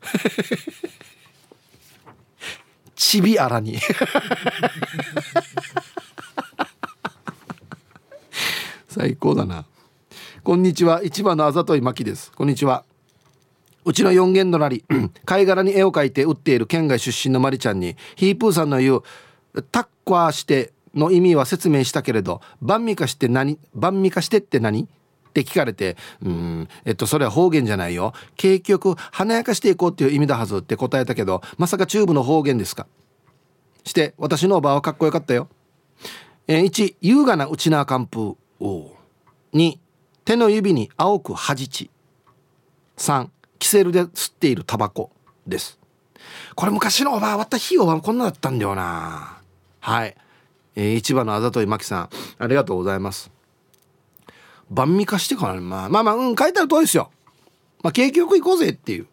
[2.96, 3.78] ちびあらに。
[8.88, 9.64] 最高だな。
[10.48, 11.02] こんにちは。
[11.04, 12.32] 市場のあざといまきです。
[12.32, 12.86] こんにちは。
[13.84, 14.82] うちの四軒隣。
[15.26, 19.02] 貝殻に絵を描いて売っている県外出身のまりちゃんにヒープーさんの言う
[19.70, 24.84] 「タッカーして」の意味は説明したけれど「万味化して何万味化してって何?」
[25.28, 28.14] って聞かれて「うんえっとそれは方言じゃないよ。
[28.38, 32.86] 結局華やかしていこうっていう意味だはず」って答えたけどまさかチューブの方言ですか？
[33.84, 35.46] して私のおばはかっこよかったよ、
[36.46, 38.32] えー、1優雅なうちな寒風
[39.52, 39.76] 2
[40.28, 41.90] 手の指に青くはじち。
[42.98, 45.10] 3キセルで吸っているタバコ。
[45.46, 45.78] です。
[46.54, 49.40] これ昔のおばあ割った日おばこんなだったんだよな。
[49.80, 50.14] はい、
[50.76, 52.10] えー、市場のあざといまきさん。
[52.36, 53.30] ありがとうございます。
[54.68, 57.10] 晩味化してから、まあ、まあまあうん書いてある通りですよ。
[57.82, 59.06] まあ景気よく行こうぜっていう。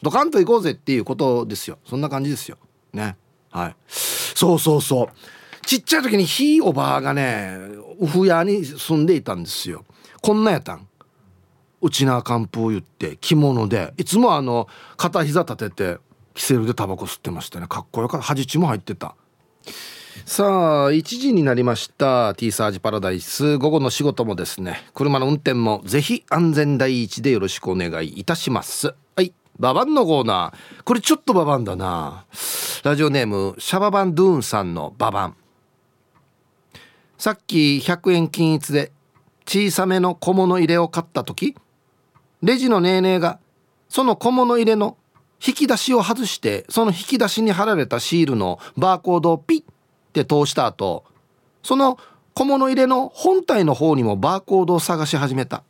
[0.00, 1.76] ドカンと行こうぜっていうことですよ。
[1.84, 2.56] そんな感じですよ。
[2.94, 3.18] ね。
[3.50, 3.76] はい。
[3.88, 5.66] そうそうそう。
[5.66, 7.58] ちっちゃい時にひいおばあがね
[8.00, 9.84] ウフ屋に住んでいたんですよ。
[10.22, 10.88] こんなやったん？
[11.82, 13.92] うちな漢方言って着物で。
[13.96, 15.98] いつもあの片膝立てて
[16.32, 17.66] キセルでタバコ吸ってましたね。
[17.66, 18.26] かっこよかった。
[18.26, 19.16] 恥血も入ってた。
[20.24, 22.34] さあ1時になりました。
[22.34, 23.58] T サージパラダイス。
[23.58, 24.88] 午後の仕事もですね。
[24.94, 28.94] 車の運転もぜひ安全第一でよろしくお願いいたします。
[29.16, 29.34] はい。
[29.58, 30.82] ババンのコーナー。
[30.84, 32.26] これちょっとババンだな。
[32.84, 35.36] ラジオネームシャババンドゥーンさんのババン。
[37.18, 38.92] さっき100円均一で
[39.52, 41.54] 小さめの小物入れを買った時
[42.42, 43.38] レジのネーネーが
[43.90, 44.96] その小物入れの
[45.46, 49.64] 引き出しを外してその引き出しに貼られたシールのバーコードをピッ
[50.14, 51.04] て通した後
[51.62, 51.98] その
[52.32, 55.64] 小物入れの本体の方にもバーコードを探し始めた。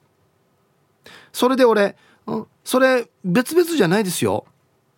[1.32, 1.96] それで俺
[2.62, 4.52] 「それ別々じゃないですよ」っ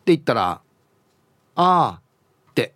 [0.04, 0.60] て言ったら
[1.56, 2.00] 「ああ」
[2.50, 2.74] って。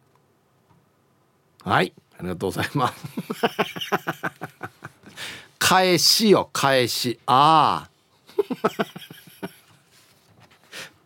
[1.62, 4.17] はいありがとうございます。
[5.68, 7.20] 返しよ返し。
[7.26, 7.90] あ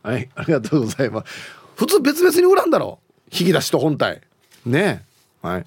[0.04, 0.08] あ。
[0.08, 1.32] はいありがとうございます。
[1.74, 3.00] 普通別々に売らんだろ。
[3.32, 4.20] 引き出しと本体。
[4.64, 5.04] ね
[5.42, 5.66] はい。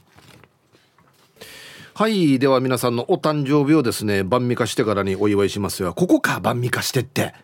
[1.93, 5.93] はいでは皆さんのお誕生日をですね晩味化してからにお祝いしますよ。
[5.93, 7.35] ここか晩味化してって。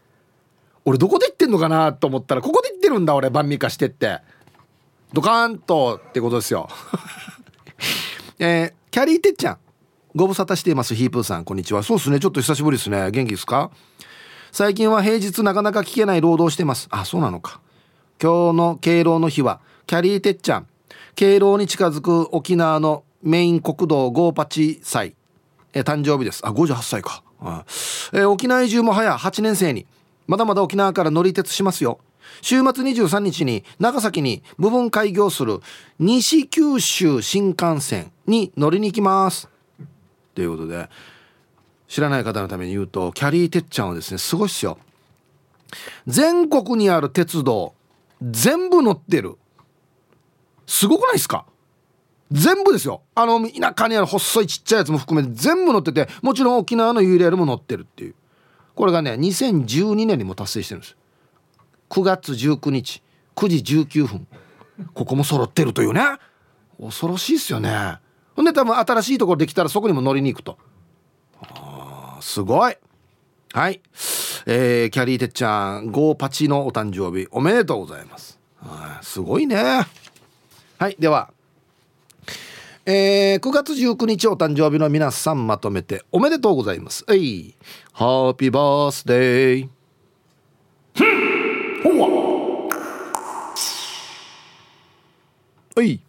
[0.86, 4.22] 俺どこで言ってんのかなと思ったらここで言ってるんだ俺晩味化してって。
[5.12, 6.70] ドカーンとってことですよ。
[8.40, 9.58] えー、キャリーてっちゃん。
[10.14, 11.46] ご無沙汰していますヒープーさん。
[11.46, 11.84] こんにちは。
[11.84, 12.20] そうですね。
[12.20, 13.12] ちょっと久しぶりですね。
[13.12, 13.72] 元気ですか？
[14.52, 16.90] 最近は平日なかなか聞けない労働してます。
[16.92, 17.62] あそうなのか。
[18.22, 20.68] 今日の敬老の日はキャリーてっちゃん。
[21.16, 25.16] 敬老に近づく沖縄のメイン国道ゴーパチ祭。
[25.74, 26.46] え誕生日です。
[26.46, 27.24] あ58歳か、
[28.12, 29.86] え沖縄移住も早8年生に。
[30.28, 32.00] まだまだ沖縄から乗り鉄しますよ。
[32.42, 35.62] 週末23日に長崎に部分開業する
[36.00, 39.51] 西九州新幹線に乗りに行きます。
[40.34, 40.90] ということで
[41.88, 44.78] 知らない方のために言うとキャリーてっちゃんはですねすごいっすよ。
[46.08, 47.74] 全国にある鉄道
[48.22, 49.38] 全部乗ってる。
[50.68, 51.46] すごくないですか？
[52.32, 53.02] 全部ですよ。
[53.14, 58.16] あの田舎にある細いちっちゃいやつも含めて全部乗っててもちろん沖縄の URL も乗ってるっていう。
[58.74, 60.96] これがね2012年にも達成してるんです。
[61.90, 63.04] 9月19日
[63.36, 64.28] 9時19分
[64.94, 66.02] ここも揃ってるというね。
[66.80, 67.98] 恐ろしいですよね。
[68.36, 70.58] ほんで多分新しいところできたらそこにも乗りに行くと
[71.42, 72.76] あすごい
[73.54, 73.82] はい
[74.46, 78.40] えー、キャリーてっちゃんゴーパチのお誕生日おめでとうございます
[79.02, 79.86] すごいね
[80.78, 81.32] はいでは
[82.84, 87.04] えー、9月19日お誕生日の皆さんまとめておめでとうございます。
[87.08, 87.56] はい。
[87.94, 89.70] ハッピーバースデー。
[91.84, 91.92] ほ
[95.76, 96.02] はい。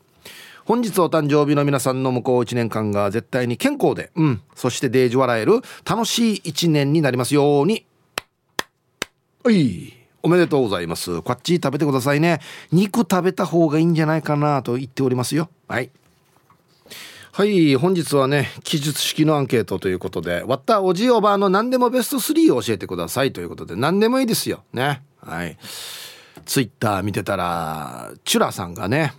[0.73, 7.85] 本日お誕生日の皆さんの向こう1年間が絶対に健康で、うん、そしてデージ笑える楽しい1年になりますように。
[9.45, 9.93] はい。
[10.23, 11.21] おめでとうございます。
[11.21, 12.41] こっち食べてくださいね。
[12.71, 15.51] 肉食べた方がいいんじゃないかなと言っておりますよ。
[15.69, 15.91] はい。
[17.33, 25.59] はい本日はね記述式のアンケートということで割ったおじいおばあの何でもベスト3を教えてくださいということで何でもいいですよねはい
[26.47, 29.15] ツイッター見てたらチュラさんがね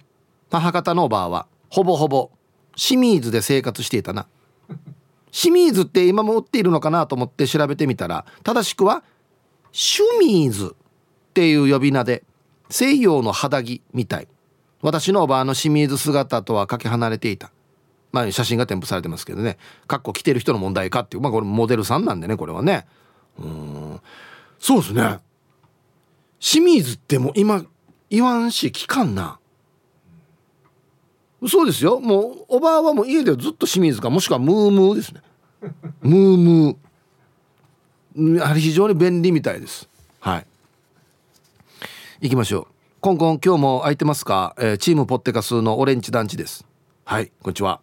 [0.54, 2.30] 母方のおばあはほぼほぼ
[2.76, 4.28] 清水で生活していたな。
[5.32, 9.04] 清水って今も売っているのかなと思って調べてみたら正しくは
[9.72, 12.24] シュミーズっていう呼び名で
[12.70, 14.28] 西洋の肌着みたい。
[14.84, 17.52] 私のおばあの清水姿とはかけ離れていた。
[18.12, 19.58] まあ、写真が添付されてますけどね。
[19.88, 21.24] かっこ着てる人の問題かっていう。
[21.24, 22.86] まあこれモデルさんなんでねこれはね。
[23.39, 24.00] うん。
[24.60, 25.18] そうですね。
[26.39, 27.66] 清水ってもう今
[28.12, 29.39] 言わんし聞かんな。
[31.48, 32.00] そうですよ。
[32.00, 34.10] もうおばあはもう家ではずっと清水か。
[34.10, 35.22] もしくはムームーですね。
[36.02, 38.46] ムームー。
[38.46, 39.90] あれ非常に便利みたいです。
[40.20, 40.46] はい。
[42.22, 42.74] 行きましょう。
[43.02, 46.66] コンコン今日も空いてますか、えー、チームポッテカスのオレンジ団地です。
[47.04, 47.82] はいこんにちは。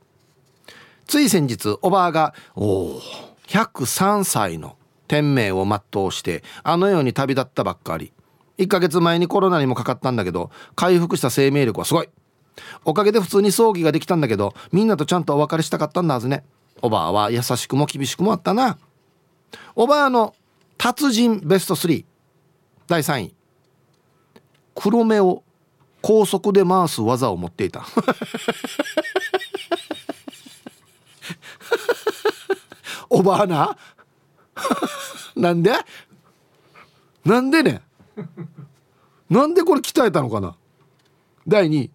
[1.06, 3.00] つい先日おばあがおお
[3.48, 4.76] 103歳の
[5.08, 8.12] 天命を全うしてあの世に旅立ったばっかり。
[8.56, 12.08] 1ヶ月前にコロナにもかかったんだけど回復した生命力はすごい。
[12.84, 16.44] おかげで普通に葬儀ができたんだけどみんなとちゃんとお別れしたかったんだはずね。
[16.82, 18.78] おばあは優しくも厳しくもあったな。
[19.74, 20.34] おばあの
[20.78, 22.04] 達人ベスト3
[22.86, 23.34] 第3位。
[24.74, 25.42] 黒目を
[26.00, 27.84] 高速で回す技を持っていた。
[33.10, 33.76] おばあな？
[35.36, 35.72] なんで？
[37.24, 37.82] なんでね？
[39.28, 40.56] なんでこれ鍛えたのかな？
[41.46, 41.90] 第2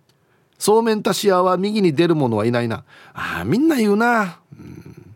[0.58, 2.84] そうめんたし屋は右に出る者はいないな。
[3.14, 5.16] あみんな言うな、うん、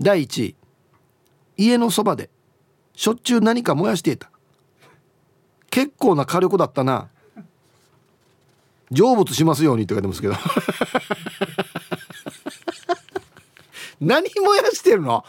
[0.00, 0.56] 第1位
[1.56, 2.30] 家のそばで
[2.94, 4.30] しょっちゅう何か燃やしていた。
[5.70, 7.08] 結構な火力だったな。
[8.90, 10.34] 成仏しますようにって書いてますけど。
[14.00, 15.24] 何燃やしてるの？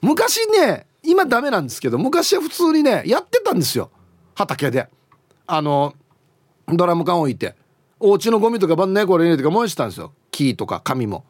[0.00, 3.90] 昔ね今ダメなんですけど昔は普通にねやってたんですよ。
[4.34, 4.88] 畑で。
[5.46, 5.94] あの
[6.68, 7.54] ドラム缶置いて。
[8.00, 10.12] お家のゴミとか晩年これ入れてか燃やしてたんですよ。
[10.30, 11.24] 木とか紙も。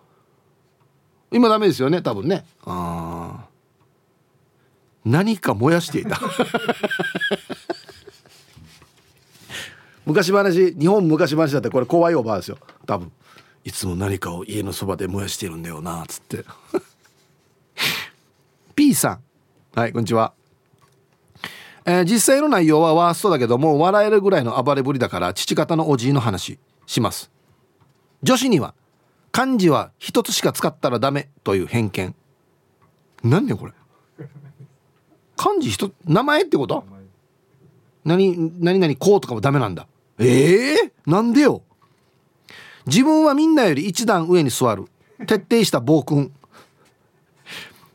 [1.33, 2.45] 今ダメですよね多分ね。
[2.65, 3.47] あ
[5.05, 6.21] 何か燃やしていた。
[10.07, 12.59] 昔話日本昔話だってこれ怖いおばあですよ。
[12.87, 13.11] 多分。
[13.65, 16.45] いつも何かを家のそばで燃やしてるんだよなっつって。
[18.77, 19.21] P さん。
[19.75, 20.40] はいこんにちは。
[21.85, 27.31] えー、実際の内容はワーストだけども笑えるぐらいの暴れぶりだから父方のおじいの話します。
[28.23, 28.75] 女子には
[29.33, 32.15] 漢字は一つしか使ったらダメという偏見。
[33.23, 33.73] 何ねこれ。
[35.37, 36.85] 漢字一名前ってこと？
[38.05, 39.87] 何何々こうとかもダメなんだ。
[40.19, 41.63] ええー、なんでよ。
[42.87, 44.87] 自分はみんなより一段上に座る。
[45.27, 46.33] 徹底した暴君。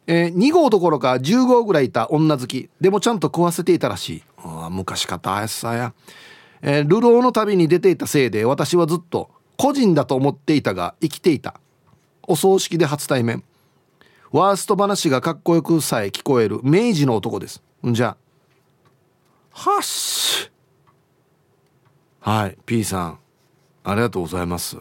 [0.08, 2.70] えー、2号どころか10号ぐらいいた女好き。
[2.80, 4.24] でもちゃんと食わせていたらしい。
[4.70, 5.94] 昔かたやさや、
[6.62, 11.60] えー、流浪の旅に出ていたせいで私はずっと個人だと思っていたが生きていた。
[12.28, 13.44] お葬式で初対面。
[14.32, 16.60] ワースト話がかっこよくさえ聞こえる。
[16.64, 17.64] 明治の男です。
[17.86, 18.18] んじゃ
[19.52, 20.52] はっし。
[22.20, 23.20] はい P さん。
[23.84, 24.78] ありがとうございます。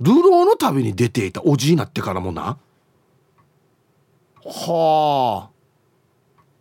[0.00, 2.58] 流浪の旅に出ていたおじいなってからもな。
[4.46, 5.50] は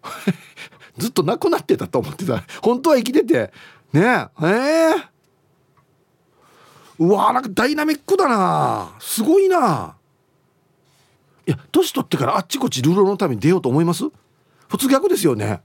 [0.03, 0.09] あ。
[0.97, 2.43] ずっと亡くなってたと思ってた。
[2.61, 3.51] 本当は生きてて。
[3.93, 4.03] ねえ。
[4.03, 5.03] えー、
[6.99, 8.95] うわなんかダイナミックだな。
[8.99, 9.95] すごいな。
[11.47, 14.05] いや年取ってからあっちこっちルールのために出ようと思います？
[14.67, 15.61] 普通逆ですよね。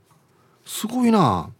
[0.66, 1.50] すごいな。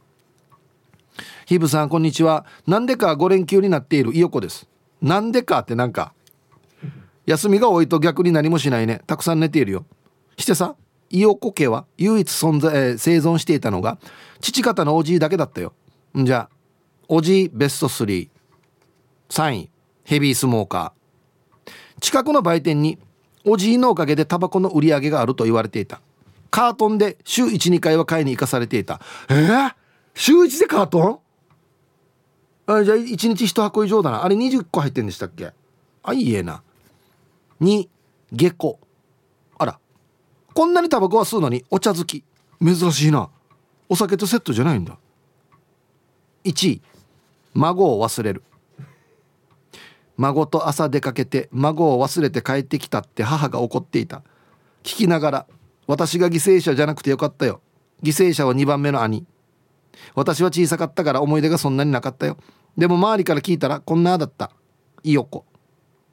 [1.47, 2.45] ヒブさんこんにちは。
[2.67, 4.69] なんでか5連休になっているイヨコです。
[5.01, 6.13] なんでかってなんか。
[7.27, 9.03] 休みが多いと逆に何もしないね。
[9.07, 9.87] たくさん寝ているよ。
[10.39, 10.77] してさ
[11.11, 13.99] イオコ家は唯一存在、えー、生存していたのが
[14.41, 15.73] 父方のおじいだけだったよ。
[16.17, 16.49] んじゃ
[17.09, 18.29] おじいベスト33
[19.55, 19.71] 位
[20.05, 21.73] ヘビースモーカー。
[22.01, 22.99] 近くの売店に
[23.45, 26.01] おじいのおかげでタバコの売り上げがあると言われていた。
[26.51, 29.01] カートンで週12回は買いに行かされていた。
[29.29, 29.75] えー、
[30.15, 31.21] 週1でカート
[32.67, 32.73] ン？
[32.73, 34.25] あじゃあ1日1箱以上だな。
[34.25, 35.53] あれ20個入ってんでしたっけ？
[36.03, 36.63] あいいえな。
[37.61, 37.89] 2
[38.33, 38.79] 下戸。
[40.61, 42.23] こんなにタバコは吸うのにお茶好き。
[42.63, 43.31] 珍しいな。
[43.89, 44.99] お酒とセットじゃないんだ。
[46.45, 46.83] 1位
[47.55, 48.43] 孫を忘れる。
[50.19, 54.19] 孫と朝出かけて孫を忘れて帰ってきたって母が怒っていた。
[54.83, 55.47] 聞きながら
[55.87, 57.63] 私が犠牲者じゃなくてよかったよ。
[58.03, 59.25] 犠牲者は2番目の兄。
[60.15, 62.37] 私は小さかったから思い出がそんなになかったよ。
[62.77, 64.51] でも周りから聞いたらこんなだった。
[65.05, 65.47] いいよこ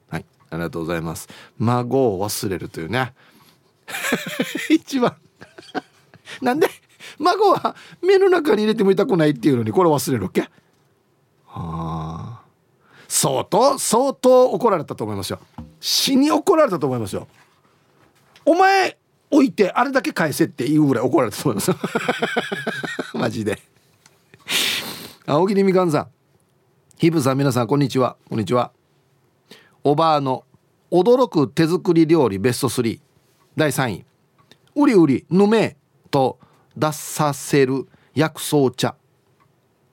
[0.08, 1.28] はいありがとうございます。
[1.58, 3.12] 孫を忘れるというね。
[4.70, 5.16] 一番。
[6.42, 6.68] なんで
[7.18, 10.42] 孫は目の中に入れても痛くないっていうのにこれ忘れるわけ。
[10.42, 10.48] は
[11.46, 12.40] あ
[13.08, 15.40] 相当相当怒られたと思いますよ。
[15.80, 17.26] 死に怒られたと思いますよ。
[18.44, 18.98] お前
[19.30, 21.72] 置いてあれだけ返せっていうぐらい怒られたと思います
[23.16, 23.58] マジで。
[25.26, 26.08] 青桐みかんさん。
[26.98, 28.16] ヒブさん皆さんこんにちは。
[28.28, 28.72] こんにちは。
[29.84, 30.44] おばあの
[30.90, 33.00] 驚く手作り料理ベスト3
[33.58, 34.04] 第3位
[34.76, 35.76] うりうりぬめ
[36.12, 36.38] と
[36.76, 38.94] 出させる薬草茶。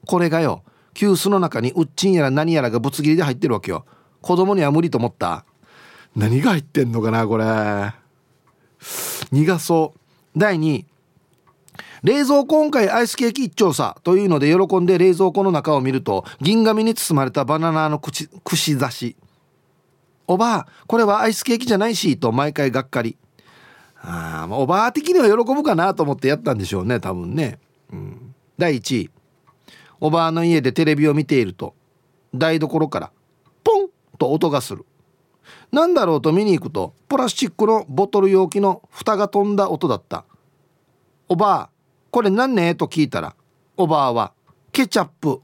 [0.06, 0.64] これがよ
[0.94, 3.86] 急須の中にうっちんやら何やらがぶつ切りで入ってるわけよ。
[4.22, 5.46] 子供には無理と思った。
[6.16, 7.46] 何が入ってんのかなこれ。
[9.32, 10.00] 苦そう。
[10.38, 10.86] 第2位
[12.04, 19.16] 冷蔵庫今回アイスケーキ一丁さというので喜んで冷蔵庫の中を見ると銀紙に包まれたバナナの串串刺し
[20.28, 23.18] おばあこれはアイスケーキじゃないしと毎回がっかり。
[24.08, 27.60] あまあおばあ的には喜ぶかなと思ってやったんでしょうね多分ね、
[27.92, 29.10] うん、第1位。
[30.00, 31.74] おばあの家でテレビを見ていると
[32.34, 33.12] 台所から
[33.64, 33.90] ポン
[34.20, 34.86] と音がする。
[35.72, 40.26] 何だろうと見に行くとプラスチックのボトル容器の蓋が飛んだ音だった。
[41.28, 41.70] おばあ
[42.12, 43.36] これ何ねと聞いたら
[43.78, 44.34] おばあは
[44.72, 45.42] ケチャップ。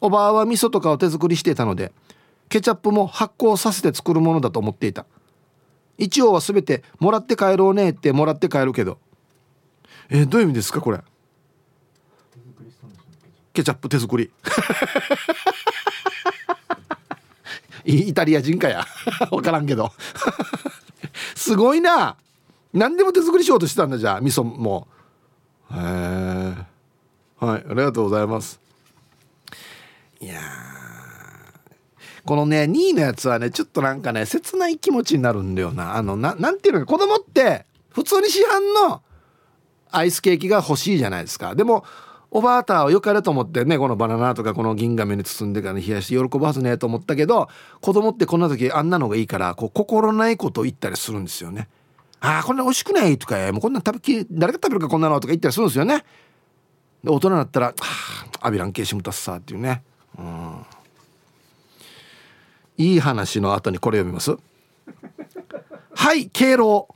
[0.00, 1.92] おばあは味噌とかを手作りしていたので
[2.48, 5.06] ケチャップも発酵させて作るものだと思っていた。
[5.98, 8.98] 一応は全てもらって帰ろうねってもらって帰るけど。
[10.08, 11.00] え、どういう意味ですかこれ？
[13.52, 14.30] ケチャップ手作り。
[17.84, 18.84] イタリア人かや。
[19.30, 19.92] 分からんけど。
[21.34, 22.16] すごいな。
[22.72, 24.88] 何でも手作りしようとしてたんだじゃあ味噌も。
[25.72, 25.78] へえ
[27.38, 28.60] はいありがとうございます。
[30.20, 30.40] いや
[32.26, 39.02] このね2位のやつはねちょっとなんかね切ない気持ちになるんだよなあのななんていうのか子供って普通に市販の
[39.90, 41.84] アイスケーキが欲しいじゃないですかでも
[42.30, 47.48] おばあたはよかれと思ってねこのバナナとかこの銀紙に包んでから冷やして喜ばずねと思ったけど
[47.80, 51.68] 子供ってこんな時あんなのがいいからこう心ないことを言ったりするんですよね。
[52.20, 56.04] ああこんな美味しくないとかもうこんな食べき誰が食べるかこんなのとか言ったりするんですよね。
[57.04, 57.74] で大人になったら「は
[58.40, 59.82] あアビランケーシムタッサー」っていうね。
[60.18, 60.75] うん
[62.78, 64.36] いい話の後にこれ読みます。
[65.94, 66.88] はい敬老。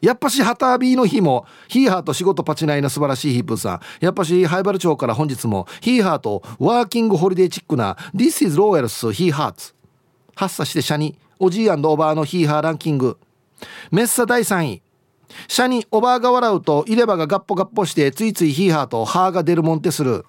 [0.00, 3.80] やっぱし旗ビーの日もヒーハーと仕事パチナイな素晴らしいヒープさん。
[4.04, 9.74] やっぱしハイバル町から本日もヒーハーとワーキングホリデーチックな This is Royals ヒーハーツ
[10.34, 13.16] 発作してシャニおじいおばあのヒーハーランキング。
[13.90, 14.82] メッサ第3位。
[15.48, 20.24] シャニおばあが笑うと入れ歯がガッポガッポしてついついヒーハーとハーが出るもんてする。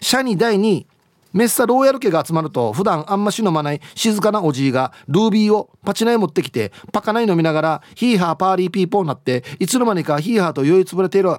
[0.00, 0.86] シャニ第2位。
[1.32, 11.36] メッサローヤル家が集まると普段あんまし飲まない静かなおじいがルービーをパチナイ持ってきてパカナイ飲みながらヒーハーパーリーピーポーになっていつの間にかヒーハーと酔いつぶれている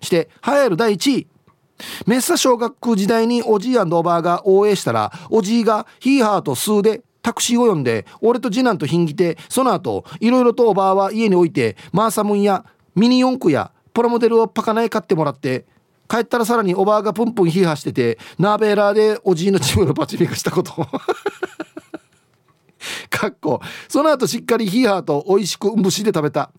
[0.00, 1.26] して流行る第1位。
[2.06, 15.66] メッサ小学校時代におじいおばあが応援したらおじいがヒーハーと数でタクシーを呼んで俺と次男とひんぎてその後いろいろとおばあは家に置いてマーサムンやミニ四駆やプロモデルをパカナイ買ってもらって
[16.08, 20.72] 帰ったらさらにおばあがプンプンヒーハーしててナーベーラーでおじいのチームのパチミカしたこと。
[23.10, 23.60] かっこ。
[23.88, 26.50] その後しっかりヒーハーと美味しく蒸しで食べた。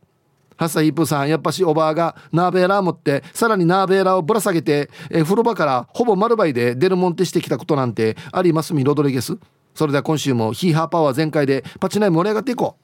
[0.57, 9.37] ハッサヒープさんやっぱしおばあがナーベーラー持ってさらにナーベーラーをぶら下げてえ風呂場からほぼ丸倍でデルモンテしてきたことなんてありますみロドリゲス。
[9.75, 12.75] それでは今週もヒーハーパワー全開でパチナイ盛り上がっていこ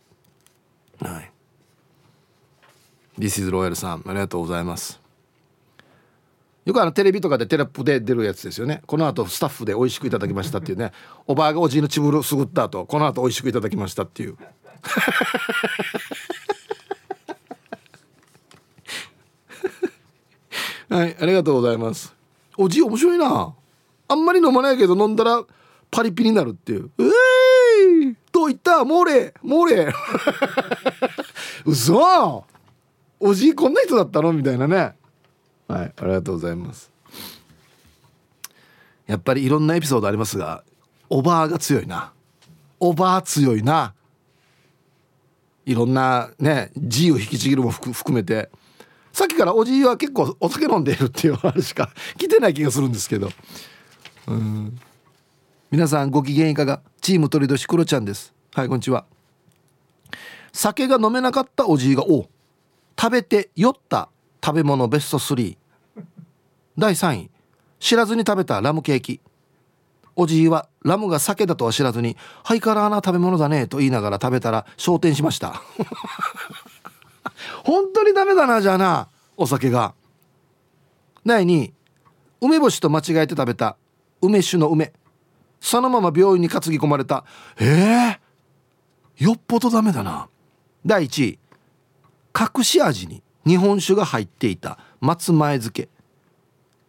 [1.02, 1.06] う。
[1.06, 1.32] はい。
[3.18, 5.03] This is ロイヤルさんありがとうございます。
[6.66, 8.82] よくあのテレビとかでテレポで出るやつですよね。
[8.86, 10.92] この後スタッフで美味しくいただきましたっていうね。
[11.28, 14.38] おばあがおじいのチブルすぐった後この後美味しくいただきましたっていう。
[20.90, 22.14] はいありがとうございます。
[22.58, 23.54] おじい面白いな。
[24.08, 25.44] あんまり飲まないけど飲んだら
[25.90, 26.92] パリピになるっていう。
[26.98, 28.86] うえいと言った？
[28.86, 29.94] モーレモーレ
[31.66, 32.46] 嘘。
[33.20, 34.32] おじいこんな人だったの？
[34.34, 34.94] みたいなね。
[35.74, 35.94] はい。
[35.98, 36.92] ありがとうございます。
[39.08, 40.64] やっぱりいろんなエピソードありますが
[41.10, 42.14] おばあが強いな。
[42.80, 43.96] おばあ強いな。
[45.66, 48.50] いろんなね自由引きちぎるも含めて。
[49.12, 53.32] さっきからおじいは結構お酒飲んでいるっていう話しか 来てない気がするんですけど。
[54.28, 54.80] うん。
[55.72, 56.82] 皆さんご機嫌いかが？
[57.02, 58.32] チーム鳥年クロちゃんです。
[58.54, 59.06] はいこんにちは。
[60.52, 62.30] 酒が飲めなかったおじいがお
[63.00, 64.10] 食べて酔った
[64.44, 65.58] 食べ物ベスト3
[66.78, 67.32] 第3位
[67.80, 69.20] 知らずに食べたラムケーキ。
[70.16, 72.16] おじいはラムが酒だとは知らずに
[72.46, 75.62] 「ハイカラーな食べ物だね」と言いながら食べたら昇天しました。
[77.66, 79.08] 本当にダメだなじゃあな
[79.38, 79.94] お酒が。
[81.26, 81.74] 第2位
[82.42, 83.78] 梅干しと間違えて食べた
[84.22, 84.94] 梅酒の梅。
[85.60, 87.24] そのまま病院に担ぎ込まれた。
[87.58, 90.28] えー、よっぽどダメだな。
[90.86, 91.40] 第1位
[92.38, 95.93] 隠し味に日本酒が入っていた松前漬け。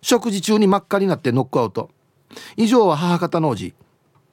[0.05, 1.91] 食事中に真っ赤になってノックアウト。
[2.59, 3.73] 以上は母方のおじ。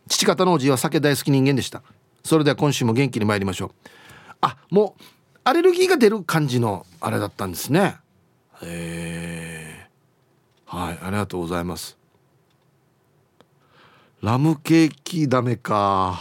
[0.10, 1.82] 父方のおじは酒大好き人間でした。
[2.26, 3.72] それでは今週も元気に参りましょう。
[4.42, 5.04] あもう
[5.46, 7.96] アレルギーが出る感じのあれだったんですね。
[8.62, 9.88] へえ
[10.66, 11.98] はいありがとうございます。
[14.22, 16.20] ラムケーキダメか。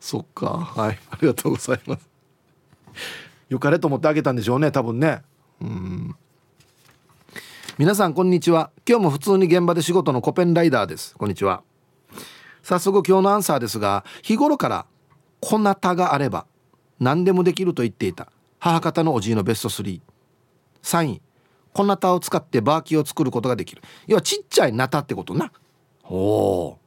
[0.00, 0.72] そっか。
[0.76, 2.08] はいありがとうございます。
[3.48, 5.22] よかれと思ってあげたんでしょうね多分ね。
[5.60, 5.68] うん。
[7.78, 8.72] 皆さんこんにちは。
[8.88, 11.14] 今日も普通に現場で仕事のコペンライダーです。
[11.16, 11.62] こんにちは。
[12.60, 14.86] 早速今日のアンサーですが日頃から
[15.38, 16.46] 粉タがあれば
[16.98, 18.32] 何でもできると言っていた。
[18.58, 20.00] 母方のおじいのベスト33
[21.04, 21.22] 位
[21.72, 23.82] 粉タを使ってバーキーを作ることができる。
[24.08, 25.52] 要はちっちゃいナタってことな。
[26.02, 26.78] お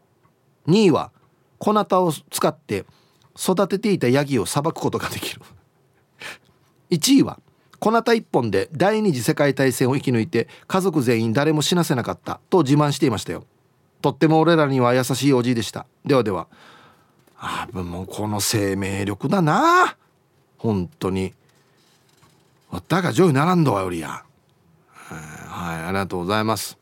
[0.67, 1.13] 2位は
[1.57, 2.85] 粉タを使って
[3.39, 5.41] 育てていたヤギをさばくことができる。
[6.89, 7.39] 1位は
[7.81, 13.43] 小ナタ一本で第二次世界大戦を生き抜いて家族全員誰も死なせなかったと自慢していましたよ。
[14.03, 15.87] とっても俺らには優しいおじいでした。
[16.05, 16.47] ではでは
[17.39, 19.97] あもうこの生命力だな。
[20.59, 21.33] 本当に。
[22.69, 24.23] わったが上位ならんどわよりや。
[24.87, 26.77] はいありがとうございます。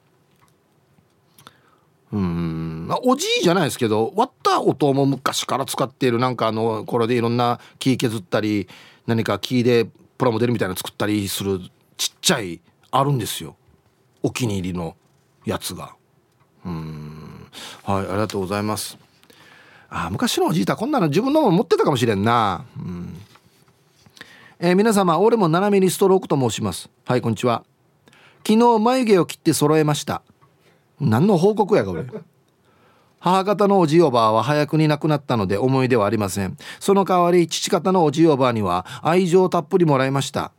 [2.12, 8.68] うんおじいじゃないですけど割った音も昔から使っているなんかあのこれでいろんな木削ったり
[9.08, 9.88] 何か木で
[10.20, 11.62] プラモデルみたいなの作ったりする
[11.96, 12.60] ちっちゃい
[12.92, 13.56] あるんですよ。
[14.22, 14.98] お気に入りの
[15.46, 15.96] やつが。
[16.66, 17.48] うん。
[17.84, 18.98] はいありがとうございます。
[19.90, 22.66] あ昔のおじいたこんなの自分のも持ってたかもしれんな。
[22.78, 23.16] うん。
[24.60, 26.90] えー、皆様俺も斜めにストロークと申します。
[27.06, 27.64] はいこんにちは。
[28.46, 30.22] 昨日眉毛を切って揃えました。
[31.00, 32.04] 何の報告やが俺。
[33.20, 36.58] 母方のおじいおばあは早くに亡くなったので思い出はありません。
[36.80, 40.52] その代わり父方のおじいおばあには愛情をたっぷりもらいました。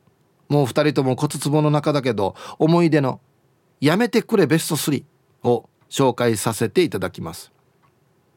[0.48, 3.20] もう二人とも骨壺の中だけど思い出の
[3.80, 5.04] 「やめてくれベスト3」
[5.44, 7.50] を紹介させていただきます。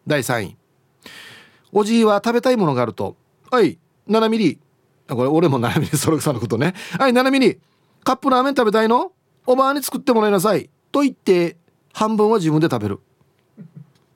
[0.08, 0.58] 第3位。
[1.72, 3.18] おじいは食べたいものがあると
[3.52, 4.60] 「はい7ミリ」
[5.10, 7.60] これ俺も7ミリそれさんのことね「はい7ミリ
[8.04, 9.12] カップラーメン食べたいの？
[9.46, 11.58] おばあに作ってもらいなさい」と言って
[11.92, 13.00] 半分は自分で食べる。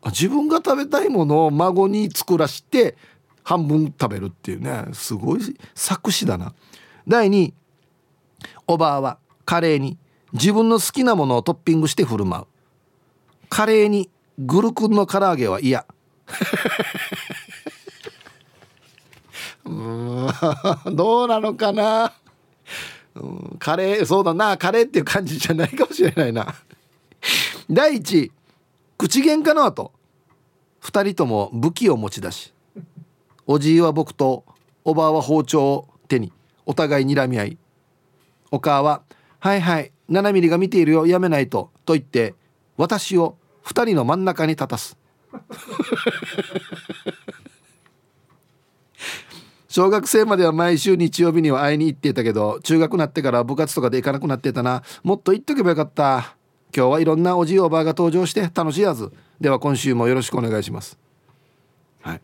[0.08, 2.96] 自分が食べたいものを孫に作らして
[3.44, 5.42] 半分食べるっていうねすごい
[5.74, 6.54] 作詞だな。
[7.08, 7.54] 第2
[8.68, 9.98] おばあはカレーに
[10.34, 12.46] 自分の好きなものをトッピングして振る舞う。
[13.50, 15.86] カレーにグルクンの唐揚げは嫌。
[19.66, 20.28] う ん
[20.96, 22.14] どうなのかな、
[23.16, 24.58] うん、カレーそうだな。
[24.58, 26.54] カレーっていう感じじゃないかもしれないな。
[27.70, 28.32] 第一
[28.98, 29.97] 口喧嘩の後。
[30.88, 32.54] 2人とも武器を持ち出し
[33.46, 34.46] おじいは僕と
[34.86, 36.32] おばあは包丁を手に
[36.66, 37.58] お互い睨み合い
[38.52, 39.02] お母は
[39.40, 42.36] 「はいはい7ミリが見ているよやめないと」と言って
[42.78, 43.36] 私を
[43.66, 44.98] 2人の真ん中に立たす。
[49.68, 54.84] 小学生までは毎週日曜日には会いに行っていたけど中学になってから部活とかで行かなくなってたな。
[55.04, 56.37] もっと行っとけばよかった。
[56.76, 59.12] 今日はいろんなおじいおばあが登場して楽しいはず。
[59.40, 60.98] では今週もよろしくお願いします。
[62.02, 62.22] はい、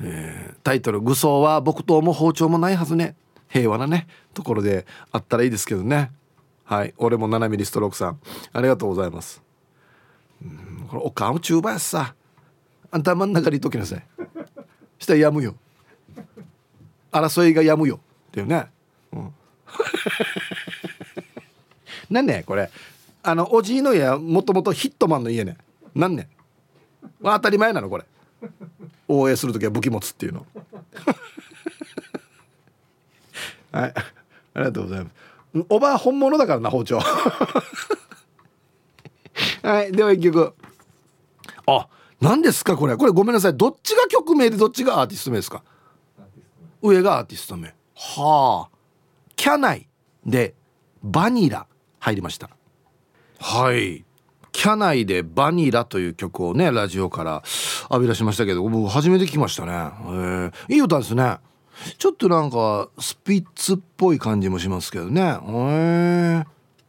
[0.00, 3.16] えー、タイトル「愚僧は木刀も包丁もないはずね」
[3.48, 4.06] 平和なね。
[4.34, 6.10] ところであったらいいですけどね。
[6.64, 6.94] はい。
[6.98, 8.20] 俺も7ミリストロークさん。
[8.52, 9.42] ありがとうございます。
[10.42, 12.14] うんこれおかん中盤やさ。
[12.90, 14.06] あんた真ん中にいときなさい。
[14.98, 15.54] したらやむよ。
[17.12, 18.00] 争いがやむよ。
[18.28, 18.66] っていうね、
[19.12, 19.34] うん、
[22.10, 22.70] なんねこれ。
[23.22, 25.56] あのおじいの家はもともとヒットマンの家ね
[25.94, 26.28] なんね
[27.22, 28.04] 当たり前なのこれ。
[29.08, 30.46] 応援する時は武器持つっていうの。
[33.72, 33.92] はい。
[33.94, 35.14] ありがとうございます。
[35.68, 36.98] おばあ本物だからな包丁。
[39.62, 40.54] はいでは一曲。
[41.66, 41.88] あ
[42.20, 42.96] 何ですかこれ。
[42.96, 43.56] これごめんなさい。
[43.56, 45.62] どっちが曲名でどっちがアーティスト名ですか？
[46.82, 47.74] 上がアーティスト名。
[47.94, 48.76] はあ。
[49.34, 49.88] キャナイ
[50.24, 50.54] で
[51.02, 51.66] バニラ。
[52.06, 52.50] 入りました。
[53.40, 54.04] はい。
[54.52, 57.42] キャナイでバニラという曲をねラジオから
[57.90, 60.52] 浴び出しましたけど僕初めて聞きましたね。
[60.68, 61.38] えいい歌ですね。
[61.98, 65.22] ちょっとなんかスピッツっぽい感じもしますけどね。
[65.24, 66.46] はい。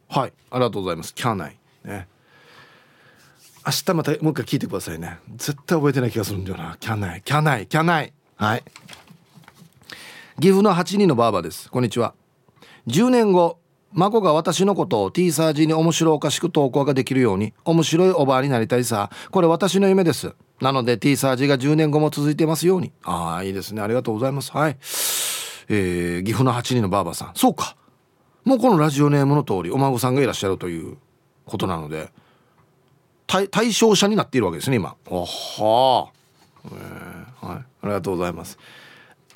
[0.08, 1.12] ありがとうございます。
[1.12, 1.56] キャナイ。
[1.84, 2.06] ね。
[3.66, 5.18] 明日またもう一回聞いてくださいね。
[5.34, 6.76] 絶対覚えてない気がするんだよな。
[6.78, 7.22] キャナイ。
[7.22, 7.66] キャナイ。
[7.66, 8.12] キャナイ。
[8.36, 8.62] はい。
[10.40, 11.68] 岐阜の8人のばあばです。
[11.68, 12.14] こんにちは。
[12.86, 13.58] 10年後
[13.92, 19.10] 孫が私のことを T サージに面白おかしく投稿ができるように面白いおばあになりたいさ。
[19.30, 20.34] これ私の夢です。
[20.60, 22.92] なので T サージが10年後も続いてますように。
[23.02, 23.80] ああいいですね。
[23.80, 24.52] ありがとうございます。
[24.52, 24.76] はい。
[25.70, 27.32] えー、岐阜の8人のばあばさん。
[27.34, 27.76] そうか。
[28.44, 30.96] もうこのラジオネームの通りお孫さんがいらっしゃるという
[31.44, 32.10] ことなので
[33.26, 34.96] 対象者になっているわけですね今。
[35.06, 36.10] おは
[36.64, 37.58] えー、はい。
[37.58, 38.58] ありがとうございます。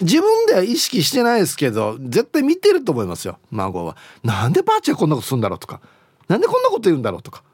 [0.01, 3.39] 自分では意識してないですけど絶対見てると思いますよ。
[3.51, 3.97] 孫は。
[4.25, 5.81] なんでばあちゃんこんなことするんだろうとか。
[6.29, 7.45] なんでこんなこと言うんだろうとか。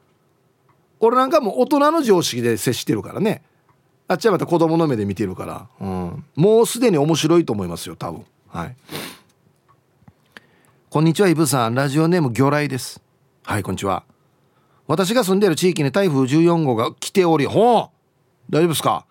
[0.99, 3.43] 俺なんかもう大人の常識で接してるからね。
[4.07, 8.25] あっちはまた子供の目で見てるから、うん、もうすでに面白いと思いますよ多分。
[8.47, 8.75] はい。
[10.89, 11.75] こんにちはイブさん。
[11.75, 13.01] ラジオネーム魚雷です。
[13.43, 14.03] はいこんにちは。
[14.87, 17.89] 私が住んでいる地域に台風14号が来ておりほう。
[18.49, 19.05] 大丈夫ですか？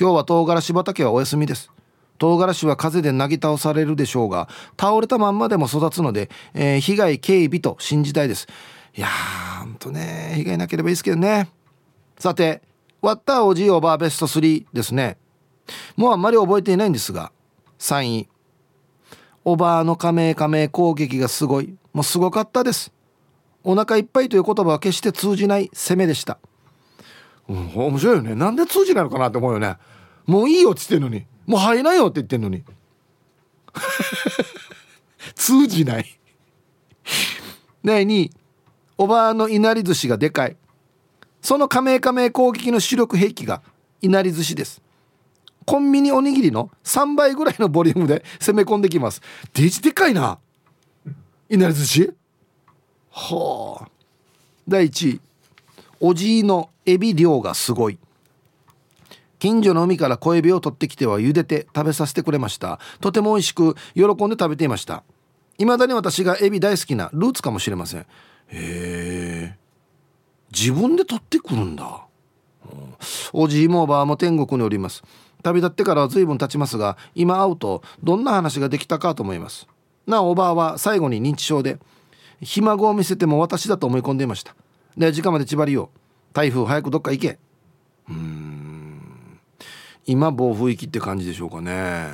[0.00, 1.70] 今日は唐辛子畑はお休みです。
[2.18, 4.48] 唐辛子は風でなぎ倒されるでしょうが
[4.78, 8.46] 倒れたまんまでも育つので、えー、被害軽微と信じたいです。
[8.94, 11.48] いやーほんとね被害なければいいですけどね。
[12.18, 12.62] さて
[13.00, 15.16] 割ったおじいおばあベスト3ですね。
[15.96, 17.30] もうあんまり覚えていないんですが
[17.78, 18.28] 3位
[19.44, 21.76] おばあの加盟加盟攻撃がすごい。
[21.92, 22.92] もうすごかったです。
[23.64, 26.38] お腹いっぱいという言葉は決して通じない攻めでした、
[27.48, 28.34] うん、面白いよね。
[28.34, 29.76] なんで通じないのかなって思うよね。
[30.26, 31.26] もういいよっつってんのに。
[31.48, 32.62] もう入らないよって言ってんのに。
[35.34, 36.20] 通じない。
[37.82, 38.30] 第2位
[38.98, 40.56] おばあのいなり寿司がでかい。
[41.40, 43.62] その加盟加盟攻撃の主力兵器が
[44.02, 44.82] いなり寿司です。
[45.64, 49.22] コンビニおにぎりの3倍ぐらいのボリュームで攻め込んできます。
[49.54, 50.38] デジでかいな。
[51.48, 52.14] いなり寿司？
[53.10, 53.88] はあ。
[54.68, 55.20] 第1位
[55.98, 57.98] おじいのエビ漁がすごい。
[59.38, 62.80] 近所の海から小エビを取ってきては茹でて食べさせてくれました。
[63.00, 65.04] とても美味しく喜んで食べていました。
[65.58, 68.00] いまだに私がエビ大好きなルーツかもしれません。
[68.00, 68.06] へ
[68.48, 69.56] え
[70.52, 72.06] 自分で取ってくるんだ。
[73.32, 75.02] おじいもおばあも天国におります。
[75.42, 79.68] 旅立ってからは随分経ちますが今会うとどんな話ができたかと思います。
[80.06, 81.78] なおおばあは最後に認知症で
[82.40, 84.54] ひ孫を見せても私だと思い込んでいました。
[84.96, 85.90] で時間まで縛りよ
[86.32, 87.38] 台風早くどっか行け
[88.08, 88.67] うん。
[90.08, 92.06] 今暴風域って感じでしょうかね。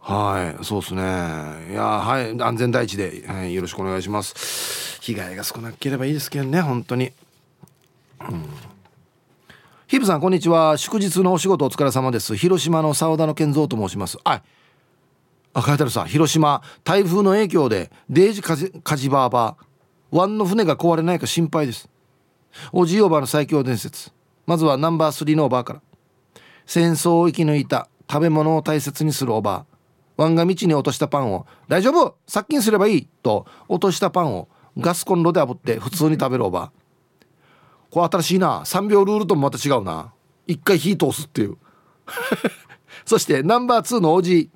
[0.00, 1.02] はいそうですね。
[1.70, 5.00] いやはい安全第一で、はい、よろしくお願いします。
[5.00, 7.10] 被害が少なければいいですけどね本当に。
[8.20, 8.44] うん。
[9.86, 10.76] ヒブさんこんにちは。
[10.76, 12.36] 祝日のお仕事お疲れ様です。
[12.36, 14.18] 広島の沢田の健三と申します。
[14.24, 14.42] はい
[15.54, 21.88] あ書いてあるさ広島台風の影響でデージカジカジバーバー湾の船が壊れないか心配です。
[22.72, 24.12] おじいおばの最強伝説。
[24.44, 25.80] まずはナンバー3のおばあから。
[26.66, 29.52] 戦争を生き抜いた食べ物を大切にするおば。
[29.52, 29.74] あ
[30.16, 34.48] 湾が道に落としたパンを「大丈夫殺菌すればいい」と落としたパンを。
[34.78, 36.62] ガスコンロで炙って普通に食べるおば。
[36.62, 36.72] あ
[37.90, 38.62] これ新しいな。
[38.64, 40.12] 3秒ルールともまた違うな。
[40.46, 41.56] 一回火通すっていう。
[43.06, 44.50] そしてナンバー2のおじい。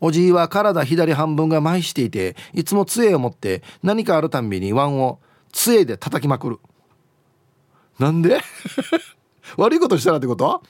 [0.00, 5.18] おじいは体左半分が麻痺していていつも杖を持って何かあるたんびにワンを
[5.50, 6.60] 杖で叩きまくる。
[7.98, 8.40] なんで？
[9.56, 10.62] 悪いことしたらってこと？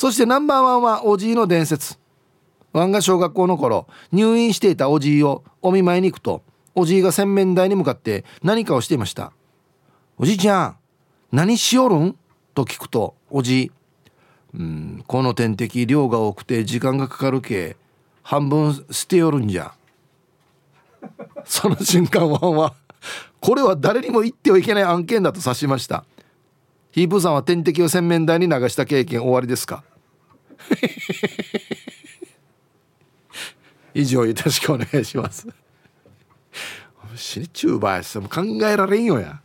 [0.00, 1.98] そしてナンバーワンはおじいの伝説。
[2.72, 6.42] ワンが小学校の頃入院していたおじいをお見舞いに行くと
[6.74, 9.30] おじいが洗面台に向かって何かをしていました。
[10.16, 10.76] おじいちゃん
[11.32, 12.16] 何しよるん？
[12.54, 13.70] と聞くとおじい
[14.54, 17.76] うんこの点滴量が多くて時間がかかるけ
[18.22, 19.74] 半分捨てよるんじゃ。
[21.44, 22.72] その瞬間ワンは
[23.38, 26.06] これは誰にも言ってはいけない案件だと指しました。
[26.90, 29.84] ヒープーさんは点滴を洗面台に流した経験終わりですか？
[33.94, 35.46] 以上よろしくお願いします。
[37.16, 39.40] 死にチューバーしても考えられんよや。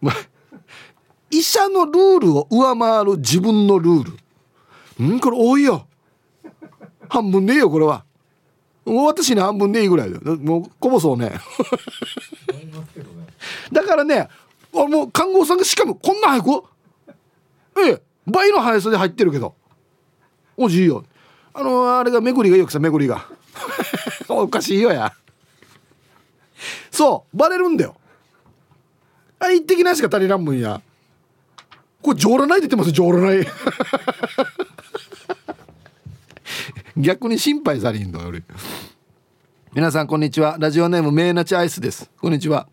[0.00, 0.12] ま
[1.30, 4.16] 医者のルールを上回る自分のルー
[4.98, 5.04] ル。
[5.04, 5.86] んこれ多いよ。
[7.08, 8.04] 半分でいいよこれは。
[8.84, 10.36] もう私に半分でいいぐらいだよ。
[10.38, 11.32] もうこぼそうね。
[13.72, 14.28] だからね
[14.74, 16.64] あもう看護さんがしかもこんな早く？
[17.80, 19.54] ええ倍の速さで入ってるけど。
[20.56, 21.04] おじいよ。
[21.54, 23.26] あのあれがめぐりがよくさめぐりが。
[24.28, 25.12] おかしいよや。
[26.90, 27.96] そうバレるんだよ。
[29.38, 30.80] あ一滴なしか足りらんもんや。
[32.00, 33.46] これ上らない出てます上らない。
[36.96, 38.42] 逆に心配されんの俺。
[39.72, 40.56] 皆さんこんにちは。
[40.58, 42.10] ラジオネームメイナチアイスです。
[42.20, 42.68] こんにちは。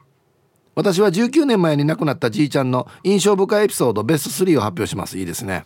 [0.76, 5.18] 私は19年前に亡くなったじいちゃんの印象深いエピソードベスト3を発表します。
[5.18, 5.66] いいですね。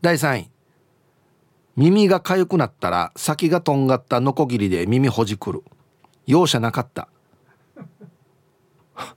[0.00, 0.50] 第3位。
[1.76, 5.62] 耳が痒くなったら先がとんがったノコギリで耳ほじくる。
[6.26, 7.08] 容赦なかった。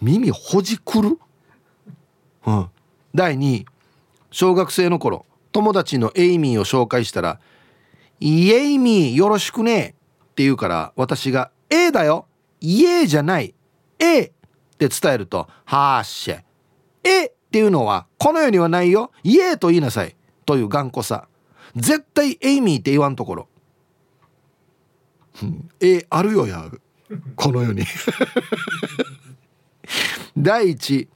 [0.00, 1.18] 耳ほじくる、
[2.46, 2.68] うん、
[3.14, 3.66] 第2位。
[4.30, 7.38] 小学生の頃友達のエイミーを紹介したら
[8.18, 9.94] 「イエイミーよろしくね」
[10.32, 12.26] って言うから私が「A だよ。
[12.62, 13.54] イエーじゃない。
[13.98, 14.30] A」っ
[14.78, 16.42] て伝えると「はーしェ」
[17.04, 19.10] 「A」っていうのはこの世にはないよ。
[19.24, 20.16] イエーと言いなさい。
[20.46, 21.28] という頑固さ。
[21.76, 23.48] 絶対エイミーって言わんところ。
[25.80, 26.70] えあるよや。
[27.36, 27.84] この世に。
[30.36, 31.08] 第一。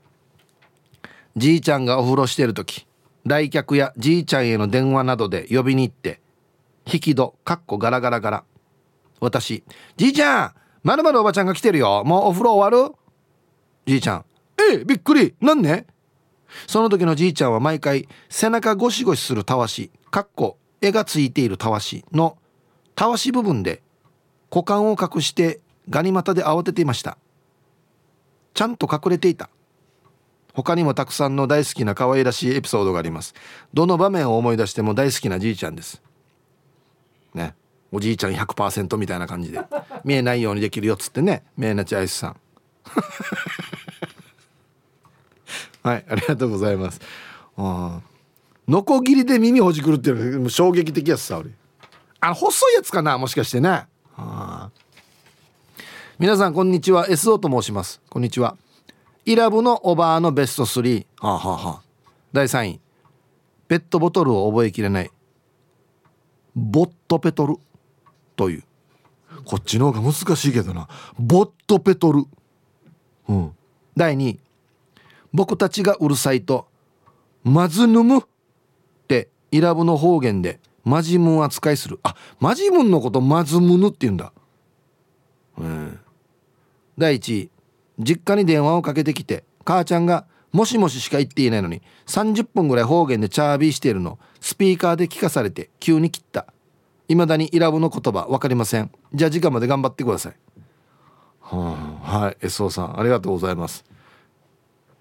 [1.37, 2.87] じいちゃんがお風呂してる時。
[3.25, 6.21] 来客やじいちゃんへの電話などで呼びに行って。
[6.87, 8.45] 引き戸かっこガラガラガラ。
[9.21, 9.65] 私
[9.97, 10.55] じいちゃん
[10.87, 12.05] まるまるおばちゃんが来てるよ。
[12.07, 12.95] もうお風呂終わる？
[13.87, 14.25] じいちゃん。
[14.73, 15.35] えびっくり。
[15.41, 15.85] なんね
[16.69, 22.39] その時のじいちゃんは毎回背中ゴシゴシするたわしかっこ絵がついているたわしの
[22.95, 23.83] たわし部分で
[24.49, 25.59] 股間を隠して
[25.91, 27.19] ガニ股で慌てていました。
[28.55, 29.51] ちゃんと隠れていた。
[30.55, 33.35] 他にもたくさんの大好きな可愛らしいエピソードがあります。
[33.75, 36.01] どの場面を思い出しても大好きなじいちゃんです。
[37.97, 39.59] おじいちゃん100%みたいな感じで。
[40.05, 41.45] 見えないようにできるよっつってね。
[41.57, 42.37] メイナチアイスさん。
[45.83, 47.01] はいありがとうございます。
[47.57, 48.03] あ
[48.69, 51.53] ノコギリで耳ほじくるっていうの衝撃的やつさ俺。
[52.21, 53.87] あの細いやつかなもしかしてね。
[54.15, 54.69] あ
[56.19, 57.09] 皆さんこんにちは。
[57.09, 58.03] SO と申します。
[58.11, 58.59] こんにちは。
[59.25, 61.81] イラブのおばあのベスト3はあ、はあはあ、
[62.31, 62.81] 第3位。
[63.69, 65.11] ペットボトルを覚えきれない。
[66.55, 67.57] ボットペトル。
[68.37, 68.65] という。
[69.45, 70.89] こっちの方が難しいけどな。
[71.19, 72.25] ボットペトル。
[73.29, 73.53] うん。
[73.97, 74.41] 第2位
[75.33, 76.69] 僕たちがうるさいと
[77.45, 78.23] 「まずぬむ」っ
[79.09, 81.99] てイラブの方言で「マジムン扱いする。
[82.03, 84.33] あマジムンのことマズムヌって言うんだ。
[85.59, 85.99] うん。
[86.97, 87.51] 第一。
[87.99, 94.19] 実家に電話をかけてきて母ちゃんが「もしもし」しか言っていないのに30分ぐらい方言でチャービーしているの。
[94.41, 96.47] スピーカーで聞かされて急に切った。
[97.09, 98.91] いまだにイラブの言葉分かりません。
[99.15, 100.37] じゃあ時間まで頑張ってください。
[101.41, 102.37] はあ、はい。
[102.41, 103.85] SO さんありがとうございます。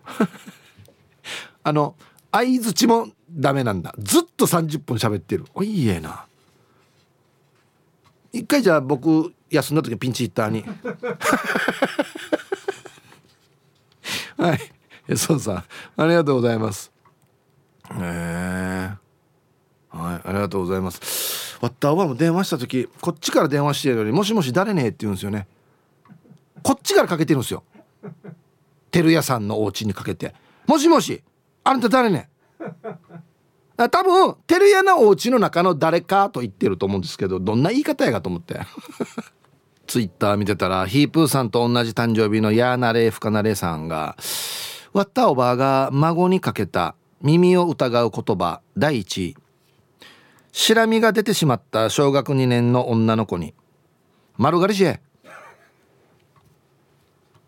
[1.64, 1.96] あの
[2.32, 3.96] 相づちもダメなんだ。
[3.98, 5.46] ずっと30分喋ってる。
[5.56, 6.26] おいいえな。
[8.32, 10.64] 一回じゃあ僕休んだ時ピンチヒッターに。
[14.38, 14.60] はい。
[15.08, 15.64] えそうさん
[15.98, 16.92] ありがとうございます。
[17.92, 19.05] へえ。
[19.96, 21.58] はいありがとうございます。
[21.62, 25.48] わったわも電話した時こっちから電話してるのに「もしもし誰ね?」って言うんですよね。
[26.62, 27.64] こっちからかけてるんですよ。
[28.92, 30.36] 照屋さんのお家にかけて
[30.68, 31.24] 「もしもし
[31.64, 32.30] あんた誰ね?」
[33.78, 38.60] 多分照屋のお家の中の誰かと言ってると思うんですけどどんな言い方やかと思って。
[39.88, 44.18] ツイッター見てたらヒープーさんと同じ誕生日のヤーナレーフカナレーさんが
[44.94, 49.18] わったおばあが孫にかけた耳を疑う言葉第一。
[49.30, 49.45] 位
[50.58, 53.54] しらみが出てしまった小学2年の女の子に
[54.40, 55.02] 「丸刈りしえ」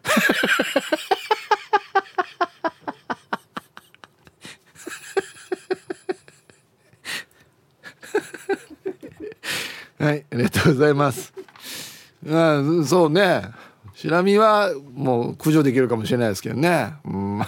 [10.00, 11.34] はいありがとうございます。
[12.30, 13.52] あそうね。
[13.96, 16.96] シラミはもう駆除できるかもしれないですけどね。
[17.06, 17.42] うん。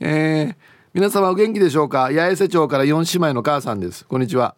[0.00, 0.67] えー、
[0.98, 2.10] 皆様お元気でしょうか？
[2.12, 4.04] 八重瀬町から四姉妹の母さんです。
[4.04, 4.56] こんにちは。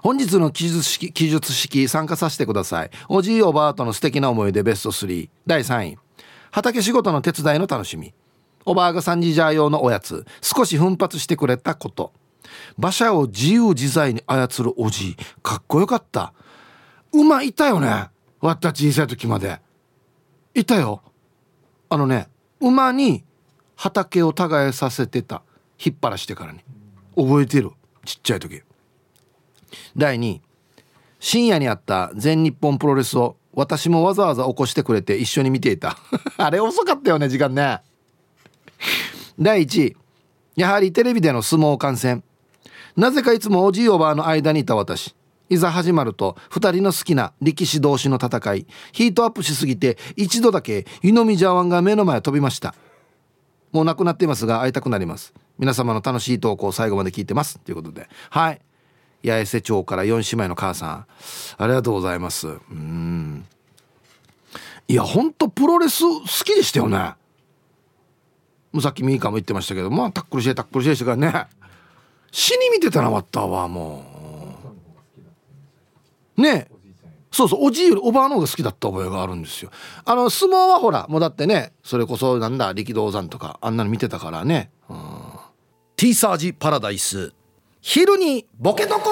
[0.00, 2.90] 本日の記述式記述式参加させてください。
[3.08, 5.98] おじいおばあとの素敵な思い出ベスト3第3位。
[6.52, 8.14] 畑仕事の手伝いの楽しみ。
[8.64, 10.24] おばあが3時ジャー用のおやつ。
[10.42, 12.12] 少し奮発してくれたこと。
[12.78, 15.16] 馬車を自由自在に操るおじい。
[15.42, 16.34] かっこよかった。
[17.12, 18.10] 馬いたよね？
[18.40, 19.58] わった小さい時まで。
[20.54, 21.02] いたよ。
[21.88, 22.28] あのね
[22.60, 23.24] 馬に
[23.76, 25.42] 畑を耕させてた。
[25.84, 26.60] 引っ張らしてからに
[27.16, 27.70] 覚えてる。
[28.04, 28.62] ちっちゃい時。
[29.96, 30.40] 第2
[31.20, 35.96] 深夜にあった全日本プロレスを私もわざわざ起こしてくれて一緒に見ていた。
[36.36, 37.80] あれ遅かったよね時間ね。
[39.38, 39.96] 第1位
[40.56, 42.22] やはりテレビでの相撲観戦。
[42.96, 45.14] なぜかいつもおじいおばあの間にいた私。
[45.48, 48.66] いざ始まると2人の好きな力士同士の戦い。
[48.92, 52.74] ヒートアップしすぎて一度だけ湯飲み茶碗が目の前飛びました。
[53.72, 55.34] もう亡くなっていますが会いたくなります。
[55.58, 57.58] 皆様の楽しい投稿を最後まで聞いてます。
[57.58, 58.08] ということで。
[58.30, 58.60] はい。
[59.24, 61.06] 八重瀬町から4姉妹の母さん。
[61.58, 62.48] ありがとうございます。
[62.48, 63.46] うん。
[64.88, 66.98] いやほんとプロレス好きでしたよね。
[68.72, 69.90] もうさっきミーカも言ってましたけど。
[69.90, 71.46] まあタックルしてタックルしてしてからね。
[72.30, 74.04] 死に見てたなわったわも
[76.36, 76.42] う。
[76.42, 76.68] ね。
[77.36, 79.70] そうそうおじいよりおばあの方が好きだった覚えがあるんですよ。
[80.06, 84.70] あの相撲はほらもうだってねそれこそなんだ力道山とかあんなの見てたからね。
[84.88, 84.98] うん。
[85.96, 87.34] T サージパラダイス。
[87.82, 89.10] 昼にボケとこ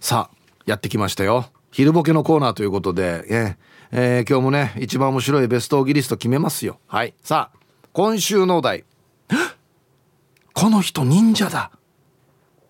[0.00, 1.52] さあやってきましたよ。
[1.70, 3.56] 昼ボケのコーナーということで、え
[3.92, 6.80] えー、今日もね一番面白いベストオギリスト決めますよ。
[6.88, 7.14] はい。
[7.22, 7.58] さあ
[7.92, 8.84] 今週のお題。
[10.52, 11.70] この人忍者だ。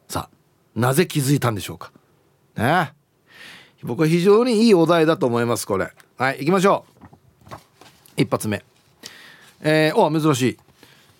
[0.06, 1.92] さあなぜ気づいたんでしょうか。
[2.54, 2.97] ね。
[3.82, 5.92] 僕は非常にいいお題だと思いますこれ。
[6.16, 6.84] はい行きましょ
[7.50, 7.54] う。
[8.16, 8.64] 一発目。
[9.60, 10.58] えー、お珍しい。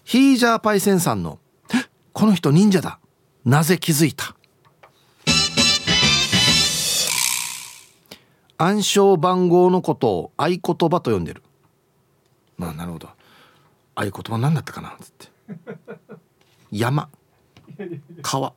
[0.05, 1.39] ヒージャーパイセンさんの
[2.13, 2.99] 「この人忍者だ。
[3.45, 4.35] なぜ気づいた?」
[8.61, 11.43] 暗証番号のことを合言葉と呼んでる。
[12.57, 13.09] まあなるほど。
[13.95, 15.29] 合言葉何だったかなっつって。
[16.73, 17.09] 山。
[18.23, 18.53] 川。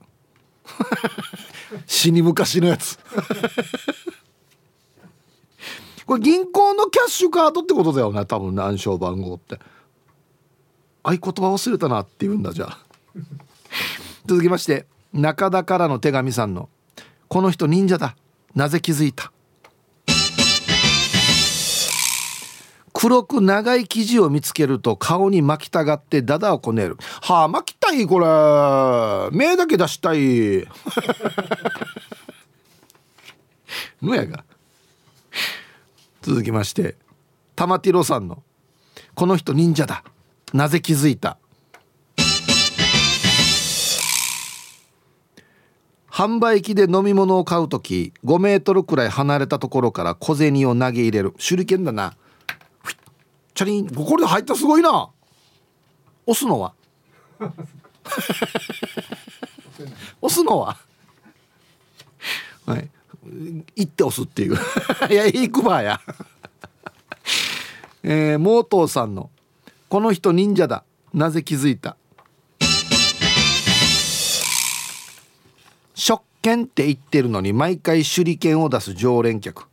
[1.86, 2.98] 死に昔のやつ。
[6.06, 9.60] これ銀行のキャッシュカードってことだよね多分暗証番号って。
[11.04, 12.80] 合言葉忘れたなって言うんだじゃあ。
[14.28, 16.70] 続きまして中田からの手紙さんの
[17.28, 18.16] 「この人忍者だ。
[18.56, 19.32] なぜ気づいた?」
[23.02, 26.98] 黒く長い生地を見つけると顔に巻きたがってダダをこねる。
[27.24, 28.28] はあ巻きたいこれ。
[29.36, 30.68] 目だけ出したい。
[34.06, 34.44] のやが。
[36.22, 36.96] 続きまして
[37.56, 38.44] 玉ティロさんの
[39.16, 40.04] 「この人忍者だ。
[40.54, 41.40] なぜ気づいた?」
[46.08, 51.34] 販売機で飲み物を買う時5メートルくらい離れたところから小銭を投げ入れる。
[51.40, 52.14] 手裏剣だな。
[53.62, 55.12] チャリンこれで入ったすごいな。
[56.26, 56.74] 押すのは。
[60.20, 60.80] 押すのは。
[62.66, 62.90] はい。
[63.76, 64.56] 行って押すっていう。
[65.12, 66.02] いや行くばや。
[68.02, 69.30] えー、モートーさんの
[69.90, 70.84] 「この人忍者だ。
[71.14, 71.96] なぜ気づいた?」
[75.94, 79.68] 食券って言ってるのに毎回手裏剣を出す常連客。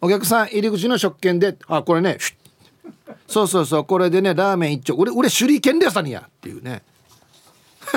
[0.00, 2.16] お客さん入り口の食券であこれね
[3.26, 6.82] そうそうそうこれでねラーメン一丁俺俺手裏剣でさにやっていうね。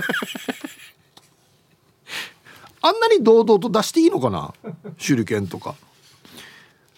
[2.81, 4.53] あんなに堂々と出していいのかな
[4.97, 5.75] 手裏剣とか。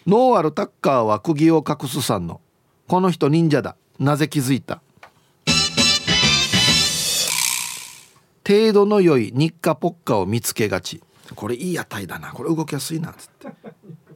[0.06, 2.40] ノーアルタッカーは釘を隠すさんの。
[2.88, 3.76] この人忍者だ。
[3.98, 4.80] なぜ気づいた。
[8.46, 11.02] 程度の良い日課ポッカを見つけがち。
[11.34, 12.32] これいい屋台だな。
[12.32, 13.48] これ動きやすいなっつって。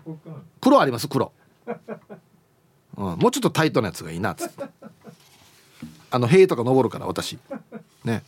[0.60, 1.32] 黒あります黒、
[2.96, 4.64] うん、もうちょっとタイトなやつがいいなっつって。
[6.10, 7.38] あの塀とか登るから私。
[8.04, 8.22] ね。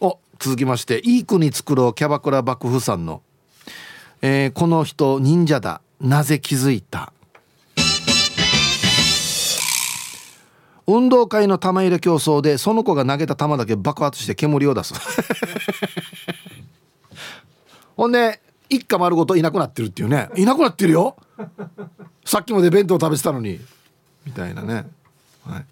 [0.00, 3.22] お続きましていい国作ろうキャバクラ幕府さんの、
[4.22, 5.80] えー、この人忍者だ。
[6.00, 7.12] なぜ気づいた？
[10.86, 14.94] 運動会の玉入れ競争でその子が投げた球だけ爆発して煙を出す。
[17.94, 18.40] ほんで
[18.70, 20.30] 一家丸ごといなくなってるっていうね。
[20.34, 21.16] いなくなってるよ。
[22.24, 23.60] さっきまで弁当食べてたのに。
[24.26, 24.86] みたいなね、
[25.46, 25.64] はい、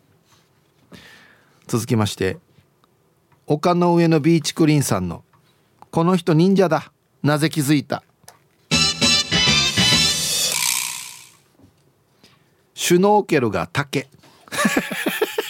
[1.67, 2.39] 続きまして。
[3.47, 5.23] 丘の上のビーチクリーンさんの
[5.93, 6.91] 「この人忍者だ。
[7.23, 8.03] なぜ気づいた?」
[12.75, 14.09] シュノーケルが竹。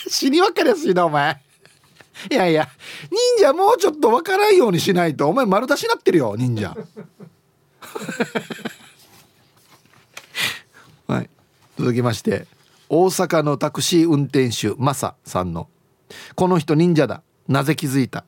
[0.09, 1.41] 死に分かりやすいなお前。
[2.31, 2.69] いやいや。
[3.39, 5.29] 忍者もうちょっと分からんようにしないと。
[5.29, 6.77] お前丸出しになってるよ忍者。
[11.79, 12.47] 続きまして
[12.89, 15.69] 大阪のタクシー運転手マサさんの
[16.35, 17.23] 「この人忍者だ。
[17.49, 18.25] なぜ気づいた?」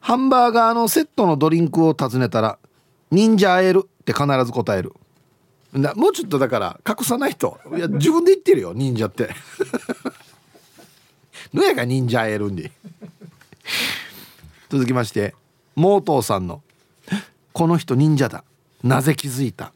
[0.00, 2.58] ハンバーガーのセットのドリンクを尋ねたら
[3.10, 4.92] 「忍者会える」って必ず答える。
[5.72, 7.58] もうちょっとだから隠さないと。
[7.76, 9.30] いや自分で言ってるよ忍者って。
[11.52, 12.70] のやが忍者会えるんで。
[14.70, 15.34] 続きまして
[15.74, 16.62] モートーさんの
[17.52, 18.44] 「この人忍者だ。
[18.82, 19.72] なぜ気づいた?」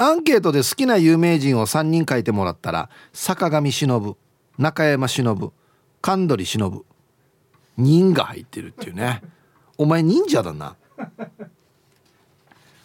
[0.00, 4.16] アンケートで好きな有名人を3人書いてもらったら坂上忍
[4.56, 5.52] 中山忍
[6.00, 6.84] 神取忍
[7.76, 9.22] 忍が入ってるっていうね
[9.76, 10.76] お前忍者だな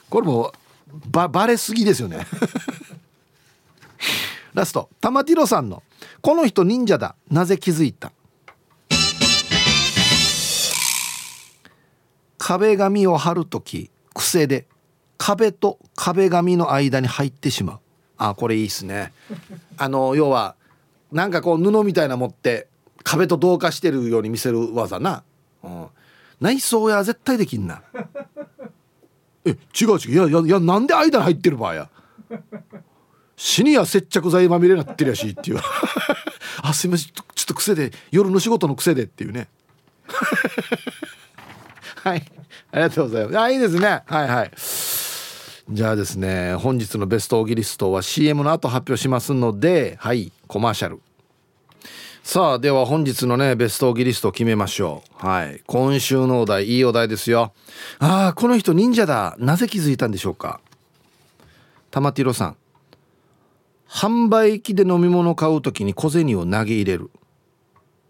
[0.10, 0.54] これも
[1.12, 2.26] ババレすぎですよね
[4.54, 5.84] ラスト玉ティロさんの
[6.22, 8.12] 「この人忍者だなぜ気づいた?」
[12.46, 14.68] 壁紙を貼る時癖で
[15.18, 17.80] 壁と壁紙の間に入ってしまう。
[18.18, 19.14] あこれいいっすね。
[19.78, 20.56] あの要は
[21.14, 22.68] なんかこう布みたいな持って
[23.06, 25.24] 壁と同化してるように見せる技な、
[25.64, 25.88] うん、
[26.42, 27.82] 内装や絶対できんな。
[29.46, 30.12] え違う違う。
[30.12, 31.90] いやいやいやなんで間に入ってる場合や。
[33.38, 35.60] 死にや接着剤まみれになってるやしっていう。
[36.62, 37.14] あすいません。
[37.14, 39.48] ちょっと癖で夜の仕事の癖でっていうね。
[42.04, 42.24] はい。
[42.74, 43.40] ありがとうございます。
[43.40, 44.04] あいいですね。
[44.06, 44.52] はいはい。
[45.70, 51.00] じゃあですね本日のベストオギリストは CM の後発表しますのではいコマーシャル。
[52.22, 55.26] さあでは本日のねベストオギリストを決めましょう。
[55.26, 55.62] はい。
[55.66, 57.54] 今週のお題いいお題ですよ。
[58.00, 59.38] ああこの人忍者だ。
[59.40, 60.60] なぜ気づいたんでしょうか？
[61.90, 62.58] 玉ティロさん。
[63.88, 67.12] 販売機で飲み物買う時に小銭を投げ入れる。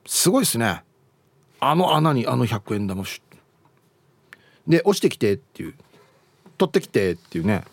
[0.07, 0.81] すごいですね。
[1.59, 3.21] あの穴にあの100円玉し
[4.67, 5.75] で押してきてっていう。
[6.57, 7.63] 取ってきてっていうね。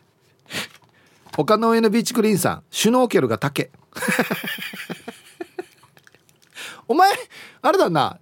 [1.36, 3.70] 他の上のビーチクリーンさんシュノーケルが竹。
[6.88, 7.10] お前
[7.62, 8.18] あれだな。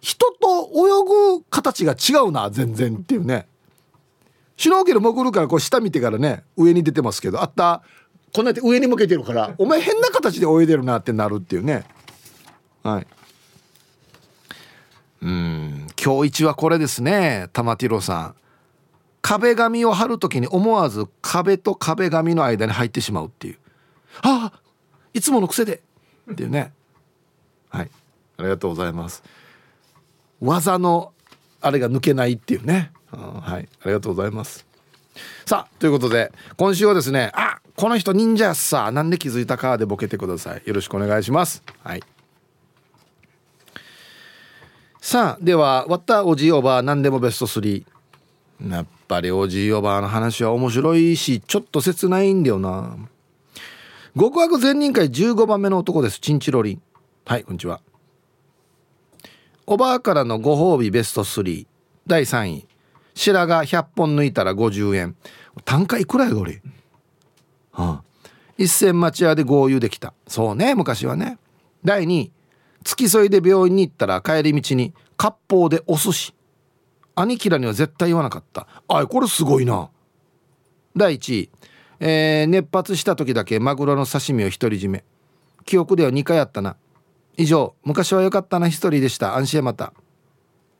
[0.00, 3.46] 人と泳ぐ形が違うな全然っていうね。
[4.56, 7.82] シュノーケル潜るからこう下見てからね上に出てますけどあった。
[8.32, 11.84] こんなやって上に向けてるからお前変な形で泳いでるなってなるっていうね。
[12.82, 13.06] はい
[15.22, 15.86] うん。
[16.02, 18.34] 今日一はこれですね玉ティロさん。
[19.22, 23.58] 壁紙を貼る時に思わず壁と壁紙の間に入ってしまうっていう。
[24.22, 24.60] ああ
[25.14, 25.80] いつもの癖で。
[26.30, 26.72] っていうね。
[27.70, 27.90] はい。
[28.38, 29.22] ありがとうございます。
[30.40, 31.12] 技の
[31.60, 33.68] あれが抜けないっていうね、うん、はい。
[33.82, 34.66] ありがとうございます。
[35.46, 40.62] さあということで今週はですねあこの人忍者やっさなんで気づいたかでボケてください。
[40.64, 41.62] よろしくお願いします。
[41.84, 42.02] はい。
[45.04, 47.84] さあでは「わったおじいおばあ何でもベスト3」
[48.70, 52.96] やっぱりおじいおばあの話は面白いしちょっと切ないんだよな。
[54.16, 56.20] 極悪善人会15番目の男です。
[56.20, 56.82] チンチロリン。
[57.26, 57.80] はいこんにちは。
[59.66, 61.66] おばあからのご褒美ベスト3
[62.06, 62.68] 第3位。
[63.14, 65.16] 白髪100本抜いたら50円。
[65.64, 66.62] 単価いくらやこれ、
[67.72, 70.14] はあ、一銭町屋で合流できた。
[70.28, 71.38] そうね昔はね。
[71.84, 72.32] 第2位。
[72.84, 76.34] 付き添いで病院に行ったら帰り道に割烹でお寿司。
[77.14, 78.66] 兄貴らには絶対言わなかった。
[78.88, 79.90] あこれすごいな。
[80.96, 81.50] 第1位、
[82.00, 85.04] えー、熱発した時だけマグロの刺身を独り占め。
[85.64, 86.76] 記憶では2回あったな。
[87.36, 89.36] 以上昔は良かったな一人でした。
[89.36, 89.92] 安心また。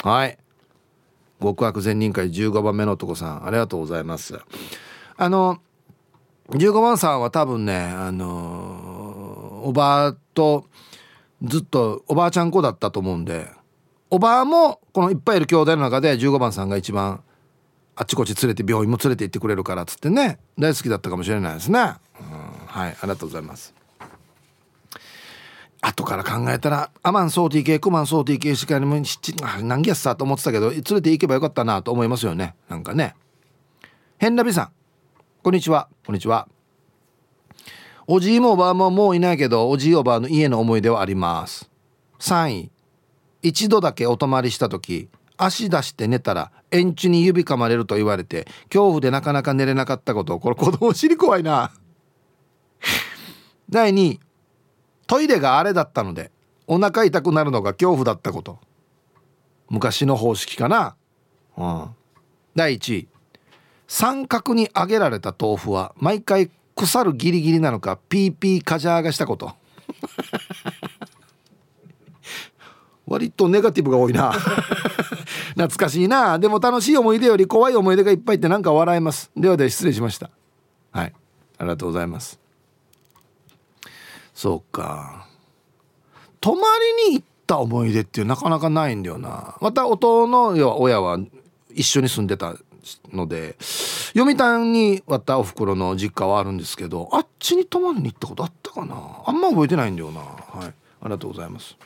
[0.03, 0.39] はい。
[1.41, 3.47] 極悪善人会15番目の男さん。
[3.47, 4.39] ありがとうございます。
[5.17, 5.59] あの
[6.51, 10.67] 15番さんは多分ねあのおばあと
[11.43, 13.49] ずっとおばあちゃん子だったと思うんで
[14.11, 17.23] おばあもこのいっぱいいる兄弟の中で15番さんが一番
[17.95, 21.87] あっちこっち連れて病院も連れて行ってくれるからっつってね大好きだったかもしれないですね、うん、
[22.67, 23.75] はいありがとうございます。
[25.85, 29.03] 後から考えたらアマンソーティー系クマンソーティー系しかにも
[29.63, 32.55] 何やっさと思ってたけど連れて行けばよかったなと思いますよね。
[32.69, 33.17] なんかね。
[34.19, 34.71] 変なびさん
[35.43, 35.89] こんにちは。
[36.07, 36.47] こんにちは。
[38.15, 41.71] おじいもおばあももういないけどおじいおばあの家の思い出はあります。
[42.19, 42.71] 3位。
[43.41, 45.09] 一度だけお泊まりした時
[45.39, 51.73] 足出して寝たら円柱に指噛まれると言われて恐怖でなかなか寝れなかったことこれ子供知り怖いな。
[53.71, 54.21] 第2位。
[55.07, 56.31] トイレがあれだったので
[56.67, 58.59] お腹痛くなるのが恐怖だったこと。
[59.71, 60.97] 昔の方式かな、
[61.57, 61.87] うん、
[62.55, 63.09] 第1位。
[63.89, 69.53] 三角に揚げられた豆腐は毎回腐るギリギリなのかピーピーカジャーがしたこと。
[73.07, 74.33] 割とネガティブが多いな。
[75.53, 76.39] 懐かしいな。
[76.39, 79.31] でも楽しい思い出より怖い思い出がいっぱいってなんか笑えます。
[79.37, 80.31] ではでは失礼しました。
[80.93, 81.13] はい。
[81.59, 82.41] ありがとうございます。
[84.35, 85.27] そうか。
[86.41, 86.63] 泊ま
[87.07, 89.57] りに行った思い出ってなかなかないんだよな。
[89.61, 91.19] また弟の親は
[91.73, 92.57] 一緒に住んでた
[93.13, 93.57] ので
[94.15, 98.97] 読谷に割ったおふくろの実家はあるんですけどあっちに泊まりに行ったことあったかな？
[99.27, 100.21] あんま覚えてないんだよな。
[100.21, 100.27] は
[100.65, 100.67] い。
[100.67, 100.73] あ
[101.05, 101.77] りがとうございます。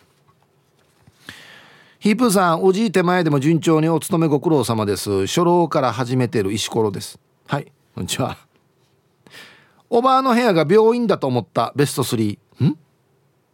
[1.98, 5.26] ヒープーさんおじい手前でも順調にお勤めご苦労様です。
[5.26, 7.18] 初老から始めてる石ころです。
[7.46, 7.72] はい。
[7.94, 8.38] こんにちは。
[9.90, 12.78] おばあの部屋が病院だと思ったベスト3ん？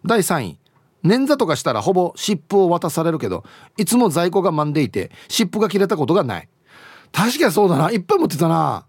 [0.05, 0.59] 第3位。
[1.05, 3.45] 捻挫とかしたらほぼ湿布を渡されるけど
[3.77, 6.49] いつも在庫が満んでいて湿布が切れたことがない。
[7.13, 7.91] 確かにそうだな。
[7.91, 8.87] いっぱい持ってたな。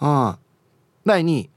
[0.00, 0.36] うん。
[1.04, 1.50] 第2位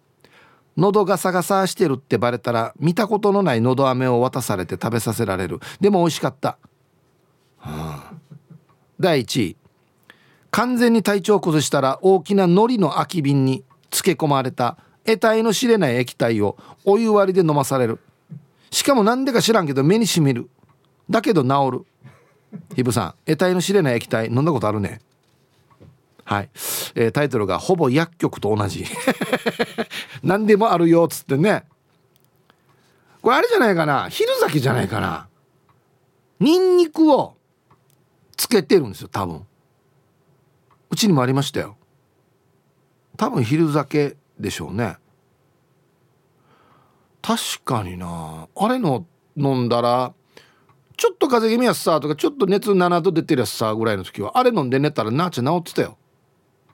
[0.77, 5.59] 喉ガサガサしてるってバレたら見たことのない喉飴を渡されて食べさせられる。
[5.81, 6.57] でも美味しかった、
[7.65, 7.99] うん、
[8.99, 9.57] 第1位
[10.51, 17.99] 完全に体調を崩したら大きな海苔の空き瓶に漬け込まれた得体の知れない液体をお湯割りで飲まされる。
[18.69, 20.49] しかもなんでか知らんけど目にしみる。
[21.09, 21.85] だけど治る。
[22.75, 24.99] ひぶさん得体の知れない液体飲んだことあるね。
[26.27, 26.49] はい、
[26.95, 28.83] えー、タイトルがほぼ薬局と同じ。
[30.23, 31.63] 何でもあるよっつってね。
[33.21, 34.09] これあれじゃないかな。
[34.09, 35.29] 昼酒じゃないかな。
[36.41, 37.37] ニンニクを
[38.35, 39.47] つけてるんですよ多分。
[40.89, 41.77] うちにもありましたよ。
[43.15, 44.97] 多分昼酒でしょうね。
[47.21, 48.49] 確かにな。
[48.53, 49.05] あれの
[49.37, 50.13] 飲んだら
[50.97, 55.97] ちょっと風邪気味やすさとかちょっと熱7度出てるやつさぐらいの時はあれ飲んで寝たらなっちゃ治ってたよ。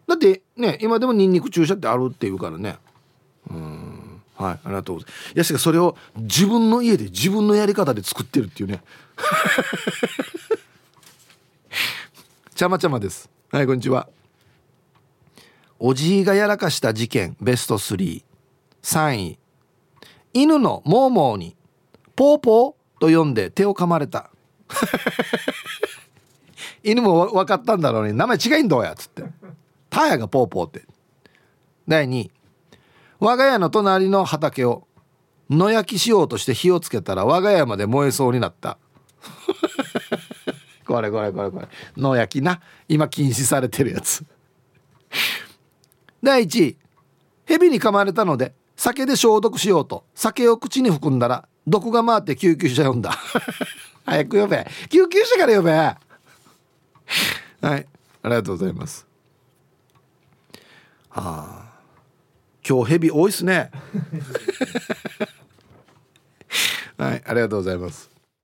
[0.07, 2.77] だってね今でもニンニク注射ってあるっていうからね。
[3.49, 4.21] うん。
[4.35, 5.35] はいありがとうございます。
[5.35, 8.81] いやしかそれを自分の家で自分のやり方で作ってるっていうね。
[12.55, 13.29] ちゃまちゃまです。
[13.51, 14.07] はいこんにちは。
[15.79, 19.37] おじいがやらかした事件ベスト33位。
[20.33, 21.55] 犬のモーモーに
[22.15, 24.29] ポーポーと呼んで手を噛まれた。
[26.83, 28.13] 犬も分かったんだろうね。
[28.13, 29.23] 名前違いんだやつって。
[29.93, 30.85] タヤがポーポーって。
[31.87, 32.31] 第2位
[33.19, 34.87] 我が家の隣の畑を
[35.51, 38.79] 野焼きしようとして火をつけたら我が家まで燃えそうになった。
[40.87, 41.67] これこれこれこれ。
[41.95, 42.59] 野焼きな。
[42.89, 44.25] 今禁止されてるやつ。
[46.23, 46.77] 第1位
[47.45, 50.05] 蛇に噛まれたので酒で消毒しようと。
[50.15, 53.11] 酒を口に含んだら毒が回って救急車呼んだ。
[54.05, 54.67] 早く呼べ。
[54.89, 55.71] 救急車から呼べ。
[55.71, 55.97] はい。
[57.61, 57.77] あ
[58.23, 59.12] りがとうございます。
[61.13, 61.63] はあ
[62.67, 63.69] 今日ヘビ多いっすね。
[66.97, 68.12] はいありがとうございます